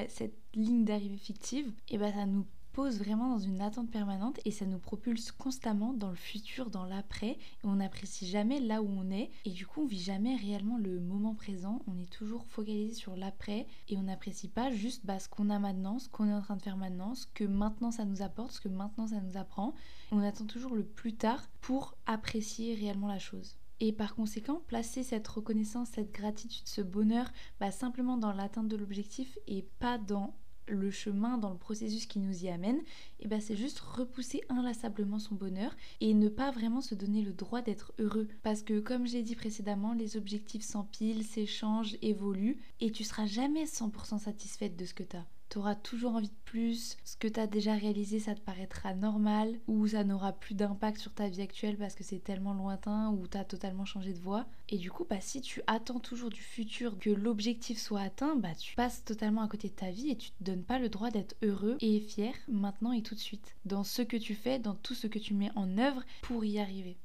cette 0.09 0.37
ligne 0.55 0.85
d'arrivée 0.85 1.17
fictive, 1.17 1.73
et 1.89 1.99
bah 1.99 2.13
ça 2.13 2.27
nous 2.27 2.47
pose 2.79 3.01
vraiment 3.01 3.31
dans 3.31 3.41
une 3.41 3.61
attente 3.61 3.91
permanente 3.91 4.39
et 4.45 4.53
ça 4.53 4.65
nous 4.65 4.79
propulse 4.79 5.33
constamment 5.33 5.95
dans 5.95 6.11
le 6.11 6.15
futur, 6.15 6.71
dans 6.71 6.85
l'après. 6.85 7.31
Et 7.31 7.65
on 7.65 7.75
n'apprécie 7.75 8.25
jamais 8.25 8.61
là 8.61 8.83
où 8.83 8.89
on 8.89 9.11
est 9.11 9.33
et 9.45 9.51
du 9.51 9.67
coup 9.67 9.83
on 9.83 9.87
vit 9.87 9.99
jamais 9.99 10.37
réellement 10.37 10.79
le 10.79 11.01
moment 11.01 11.35
présent. 11.35 11.83
On 11.89 11.99
est 11.99 12.09
toujours 12.09 12.47
focalisé 12.47 12.95
sur 12.95 13.17
l'après 13.17 13.67
et 13.89 13.97
on 13.97 14.05
n'apprécie 14.05 14.47
pas 14.47 14.71
juste 14.71 15.05
bah, 15.05 15.19
ce 15.19 15.29
qu'on 15.29 15.51
a 15.51 15.59
maintenant, 15.59 15.99
ce 15.99 16.09
qu'on 16.09 16.29
est 16.29 16.33
en 16.33 16.41
train 16.41 16.55
de 16.55 16.63
faire 16.63 16.77
maintenant, 16.77 17.17
ce 17.17 17.27
que 17.27 17.43
maintenant 17.43 17.91
ça 17.91 18.05
nous 18.05 18.23
apporte, 18.23 18.53
ce 18.53 18.61
que 18.61 18.69
maintenant 18.69 19.09
ça 19.09 19.21
nous 19.21 19.37
apprend. 19.37 19.75
On 20.13 20.23
attend 20.23 20.47
toujours 20.47 20.77
le 20.77 20.85
plus 20.85 21.17
tard 21.17 21.49
pour 21.61 21.97
apprécier 22.07 22.77
réellement 22.77 23.09
la 23.09 23.19
chose. 23.19 23.57
Et 23.81 23.93
par 23.93 24.15
conséquent, 24.15 24.63
placer 24.69 25.03
cette 25.03 25.27
reconnaissance, 25.27 25.89
cette 25.89 26.13
gratitude, 26.13 26.69
ce 26.69 26.83
bonheur 26.83 27.29
bah, 27.59 27.73
simplement 27.73 28.19
dans 28.19 28.33
l'atteinte 28.33 28.69
de 28.69 28.77
l'objectif 28.77 29.37
et 29.49 29.67
pas 29.81 29.99
dans 29.99 30.37
le 30.71 30.91
chemin, 30.91 31.39
dans 31.39 31.51
le 31.51 31.59
processus 31.59 32.07
qui 32.07 32.19
nous 32.19 32.45
y 32.45 32.49
amène, 32.49 32.81
et 33.21 33.29
bah 33.29 33.41
c'est 33.41 33.57
juste 33.57 33.81
repousser 33.81 34.43
inlassablement 34.49 35.19
son 35.19 35.35
bonheur 35.35 35.75
et 36.01 36.15
ne 36.15 36.29
pas 36.29 36.51
vraiment 36.51 36.81
se 36.81 36.95
donner 36.95 37.23
le 37.23 37.33
droit 37.33 37.63
d'être 37.63 37.93
heureux. 37.99 38.29
Parce 38.43 38.63
que 38.63 38.81
comme 38.81 39.07
j'ai 39.07 39.23
dit 39.23 39.35
précédemment, 39.35 39.95
les 39.95 40.17
objectifs 40.17 40.65
s'empilent, 40.65 41.25
s'échangent, 41.25 41.97
évoluent, 42.03 42.59
et 42.81 42.91
tu 42.91 43.05
seras 43.05 43.27
jamais 43.27 43.65
100% 43.65 44.19
satisfaite 44.19 44.77
de 44.77 44.85
ce 44.85 44.95
que 44.95 45.03
tu 45.03 45.17
as 45.17 45.27
tu 45.51 45.59
auras 45.59 45.75
toujours 45.75 46.15
envie 46.17 46.29
de 46.29 46.35
plus, 46.45 46.97
ce 47.05 47.17
que 47.17 47.29
tu 47.29 47.41
as 47.41 47.47
déjà 47.47 47.75
réalisé 47.75 48.19
ça 48.21 48.35
te 48.35 48.41
paraîtra 48.41 48.95
normal, 48.95 49.59
ou 49.67 49.87
ça 49.87 50.05
n'aura 50.05 50.33
plus 50.33 50.55
d'impact 50.55 50.99
sur 50.99 51.13
ta 51.13 51.29
vie 51.29 51.43
actuelle 51.43 51.77
parce 51.77 51.95
que 51.95 52.05
c'est 52.05 52.23
tellement 52.23 52.55
lointain, 52.55 53.11
ou 53.11 53.27
tu 53.27 53.37
as 53.39 53.45
totalement 53.45 53.85
changé 53.85 54.13
de 54.13 54.19
voie. 54.19 54.47
Et 54.69 54.79
du 54.79 54.91
coup, 54.91 55.07
bah, 55.09 55.21
si 55.21 55.41
tu 55.41 55.63
attends 55.67 56.01
toujours 56.01 56.31
du 56.31 56.41
futur 56.41 56.99
que 56.99 57.11
l'objectif 57.11 57.79
soit 57.79 58.01
atteint, 58.01 58.37
bah, 58.37 58.55
tu 58.55 58.75
passes 58.75 59.05
totalement 59.05 59.43
à 59.43 59.49
côté 59.49 59.69
de 59.69 59.75
ta 59.75 59.91
vie 59.91 60.11
et 60.11 60.17
tu 60.17 60.31
te 60.31 60.45
donnes 60.45 60.65
pas 60.65 60.79
le 60.79 60.89
droit 60.89 61.11
d'être 61.11 61.37
heureux 61.43 61.77
et 61.81 62.01
fier 62.01 62.35
maintenant 62.49 62.93
et 62.93 63.03
tout 63.03 63.15
de 63.15 63.21
suite, 63.21 63.57
dans 63.65 63.85
ce 63.85 64.03
que 64.03 64.17
tu 64.17 64.35
fais, 64.35 64.59
dans 64.59 64.75
tout 64.75 64.95
ce 64.95 65.07
que 65.07 65.19
tu 65.19 65.35
mets 65.35 65.53
en 65.55 65.79
œuvre 65.79 66.03
pour 66.23 66.45
y 66.45 66.59
arriver. 66.59 66.99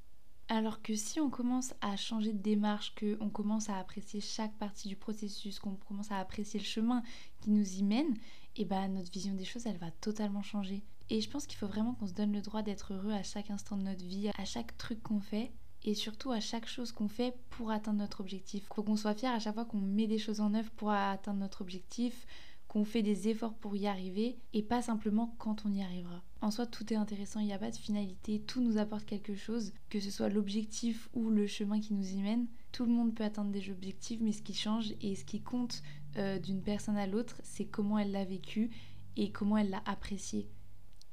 Alors 0.50 0.82
que 0.82 0.96
si 0.96 1.20
on 1.20 1.30
commence 1.30 1.74
à 1.82 1.96
changer 1.96 2.34
de 2.34 2.42
démarche, 2.42 2.94
qu'on 2.96 3.30
commence 3.30 3.70
à 3.70 3.78
apprécier 3.78 4.20
chaque 4.20 4.56
partie 4.58 4.88
du 4.88 4.96
processus, 4.96 5.60
qu'on 5.60 5.76
commence 5.76 6.12
à 6.12 6.20
apprécier 6.20 6.60
le 6.60 6.66
chemin 6.66 7.02
qui 7.42 7.50
nous 7.50 7.78
y 7.78 7.84
mène, 7.84 8.14
et 8.56 8.62
eh 8.62 8.66
ben 8.66 8.88
notre 8.90 9.12
vision 9.12 9.34
des 9.34 9.46
choses 9.46 9.66
elle 9.66 9.78
va 9.78 9.90
totalement 9.90 10.44
changer. 10.44 10.84
Et 11.10 11.22
je 11.22 11.30
pense 11.30 11.48
qu'il 11.48 11.58
faut 11.58 11.68
vraiment 11.68 11.94
qu'on 11.96 12.08
se 12.08 12.14
donne 12.14 12.34
le 12.34 12.42
droit 12.42 12.62
d'être 12.62 12.94
heureux 12.94 13.14
à 13.14 13.24
chaque 13.24 13.50
instant 13.50 13.78
de 13.78 13.84
notre 13.84 14.06
vie, 14.06 14.30
à 14.38 14.46
chaque 14.46 14.78
truc 14.78 15.02
qu'on 15.02 15.20
fait 15.20 15.52
et 15.84 15.96
surtout 15.96 16.32
à 16.32 16.40
chaque 16.40 16.68
chose 16.68 16.92
qu'on 16.92 17.08
fait 17.08 17.36
pour 17.50 17.72
atteindre 17.72 18.00
notre 18.00 18.22
objectif. 18.22 18.66
Faut 18.74 18.84
qu'on 18.84 18.96
soit 18.96 19.16
fier 19.16 19.34
à 19.34 19.40
chaque 19.40 19.56
fois 19.56 19.66
qu'on 19.66 19.82
met 19.82 20.08
des 20.08 20.18
choses 20.18 20.40
en 20.40 20.54
œuvre 20.54 20.72
pour 20.72 20.92
atteindre 20.92 21.40
notre 21.40 21.62
objectif, 21.62 22.26
qu'on 22.68 22.86
fait 22.86 23.04
des 23.04 23.28
efforts 23.28 23.54
pour 23.56 23.76
y 23.76 23.88
arriver 23.88 24.38
et 24.54 24.64
pas 24.64 24.82
simplement 24.82 25.36
quand 25.40 25.66
on 25.66 25.74
y 25.74 25.84
arrivera. 25.84 26.24
En 26.44 26.52
soi, 26.52 26.66
tout 26.66 26.92
est 26.92 26.98
intéressant, 26.98 27.40
il 27.40 27.46
n'y 27.46 27.54
a 27.54 27.58
pas 27.58 27.72
de 27.72 27.78
finalité, 27.78 28.42
tout 28.42 28.60
nous 28.60 28.78
apporte 28.78 29.06
quelque 29.06 29.34
chose, 29.34 29.72
que 29.90 30.02
ce 30.02 30.12
soit 30.12 30.28
l'objectif 30.28 31.08
ou 31.14 31.30
le 31.30 31.48
chemin 31.48 31.80
qui 31.80 31.94
nous 31.94 32.06
y 32.06 32.22
mène. 32.22 32.48
Tout 32.74 32.84
le 32.84 32.92
monde 32.92 33.16
peut 33.16 33.24
atteindre 33.24 33.52
des 33.52 33.72
objectifs, 33.72 34.20
mais 34.20 34.34
ce 34.34 34.42
qui 34.42 34.54
change 34.54 34.94
et 35.00 35.16
ce 35.16 35.24
qui 35.24 35.40
compte 35.40 35.82
euh, 36.18 36.40
d'une 36.40 36.62
personne 36.62 36.98
à 36.98 37.08
l'autre, 37.08 37.40
c'est 37.44 37.64
comment 37.64 37.98
elle 37.98 38.12
l'a 38.12 38.26
vécu 38.26 38.72
et 39.16 39.32
comment 39.32 39.58
elle 39.58 39.70
l'a 39.70 39.84
apprécié. 39.86 40.50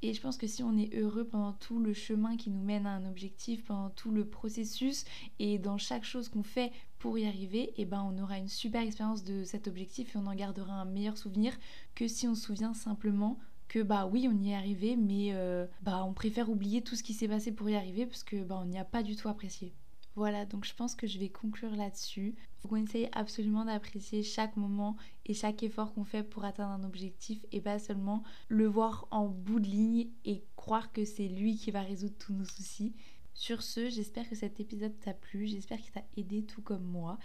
Et 0.01 0.13
je 0.13 0.19
pense 0.19 0.35
que 0.35 0.47
si 0.47 0.63
on 0.63 0.77
est 0.77 0.93
heureux 0.97 1.23
pendant 1.23 1.53
tout 1.53 1.79
le 1.79 1.93
chemin 1.93 2.35
qui 2.35 2.49
nous 2.49 2.61
mène 2.61 2.85
à 2.85 2.95
un 2.95 3.07
objectif, 3.07 3.63
pendant 3.63 3.89
tout 3.89 4.11
le 4.11 4.25
processus 4.25 5.05
et 5.39 5.59
dans 5.59 5.77
chaque 5.77 6.03
chose 6.03 6.27
qu'on 6.27 6.43
fait 6.43 6.73
pour 6.99 7.17
y 7.17 7.25
arriver, 7.25 7.69
et 7.69 7.83
eh 7.83 7.85
ben 7.85 8.03
on 8.03 8.21
aura 8.21 8.37
une 8.37 8.49
super 8.49 8.81
expérience 8.81 9.23
de 9.23 9.45
cet 9.45 9.69
objectif 9.69 10.13
et 10.13 10.17
on 10.17 10.27
en 10.27 10.35
gardera 10.35 10.73
un 10.73 10.85
meilleur 10.85 11.17
souvenir 11.17 11.57
que 11.95 12.09
si 12.09 12.27
on 12.27 12.35
se 12.35 12.47
souvient 12.47 12.73
simplement 12.73 13.39
que 13.71 13.81
bah 13.81 14.05
oui 14.05 14.27
on 14.29 14.37
y 14.37 14.51
est 14.51 14.55
arrivé 14.55 14.97
mais 14.97 15.29
euh, 15.31 15.65
bah 15.81 16.03
on 16.03 16.11
préfère 16.11 16.49
oublier 16.49 16.81
tout 16.81 16.97
ce 16.97 17.03
qui 17.03 17.13
s'est 17.13 17.29
passé 17.29 17.53
pour 17.53 17.69
y 17.69 17.75
arriver 17.75 18.05
parce 18.05 18.25
que 18.25 18.43
bah 18.43 18.59
on 18.61 18.65
n'y 18.65 18.77
a 18.77 18.83
pas 18.83 19.01
du 19.01 19.15
tout 19.15 19.29
apprécié. 19.29 19.73
Voilà, 20.15 20.45
donc 20.45 20.65
je 20.65 20.75
pense 20.75 20.93
que 20.93 21.07
je 21.07 21.17
vais 21.17 21.29
conclure 21.29 21.73
là-dessus. 21.77 22.35
Faut 22.57 22.67
qu'on 22.67 22.83
essaye 22.83 23.07
absolument 23.13 23.63
d'apprécier 23.63 24.23
chaque 24.23 24.57
moment 24.57 24.97
et 25.25 25.33
chaque 25.33 25.63
effort 25.63 25.93
qu'on 25.93 26.03
fait 26.03 26.21
pour 26.21 26.43
atteindre 26.43 26.73
un 26.73 26.85
objectif 26.85 27.45
et 27.53 27.61
pas 27.61 27.79
seulement 27.79 28.23
le 28.49 28.67
voir 28.67 29.07
en 29.09 29.29
bout 29.29 29.61
de 29.61 29.69
ligne 29.69 30.09
et 30.25 30.43
croire 30.57 30.91
que 30.91 31.05
c'est 31.05 31.29
lui 31.29 31.55
qui 31.55 31.71
va 31.71 31.81
résoudre 31.81 32.17
tous 32.19 32.33
nos 32.33 32.43
soucis. 32.43 32.93
Sur 33.33 33.63
ce, 33.63 33.89
j'espère 33.89 34.27
que 34.27 34.35
cet 34.35 34.59
épisode 34.59 34.99
t'a 34.99 35.13
plu, 35.13 35.47
j'espère 35.47 35.79
qu'il 35.79 35.93
t'a 35.93 36.03
aidé 36.17 36.43
tout 36.43 36.61
comme 36.61 36.83
moi 36.83 37.17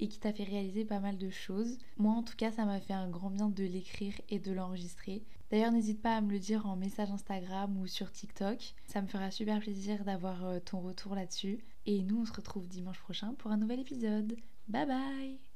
et 0.00 0.08
qui 0.08 0.18
t'a 0.18 0.32
fait 0.32 0.44
réaliser 0.44 0.84
pas 0.84 1.00
mal 1.00 1.16
de 1.16 1.30
choses. 1.30 1.78
Moi 1.96 2.12
en 2.12 2.22
tout 2.22 2.36
cas 2.36 2.50
ça 2.50 2.64
m'a 2.64 2.80
fait 2.80 2.92
un 2.92 3.08
grand 3.08 3.30
bien 3.30 3.48
de 3.48 3.64
l'écrire 3.64 4.14
et 4.28 4.38
de 4.38 4.52
l'enregistrer. 4.52 5.22
D'ailleurs 5.50 5.72
n'hésite 5.72 6.02
pas 6.02 6.16
à 6.16 6.20
me 6.20 6.32
le 6.32 6.38
dire 6.38 6.66
en 6.66 6.76
message 6.76 7.10
Instagram 7.10 7.78
ou 7.78 7.86
sur 7.86 8.10
TikTok. 8.10 8.74
Ça 8.86 9.02
me 9.02 9.06
fera 9.06 9.30
super 9.30 9.60
plaisir 9.60 10.04
d'avoir 10.04 10.44
euh, 10.44 10.58
ton 10.60 10.80
retour 10.80 11.14
là-dessus. 11.14 11.58
Et 11.86 12.02
nous 12.02 12.20
on 12.20 12.24
se 12.24 12.32
retrouve 12.32 12.68
dimanche 12.68 13.00
prochain 13.00 13.34
pour 13.34 13.50
un 13.50 13.56
nouvel 13.56 13.80
épisode. 13.80 14.36
Bye 14.68 14.86
bye 14.86 15.53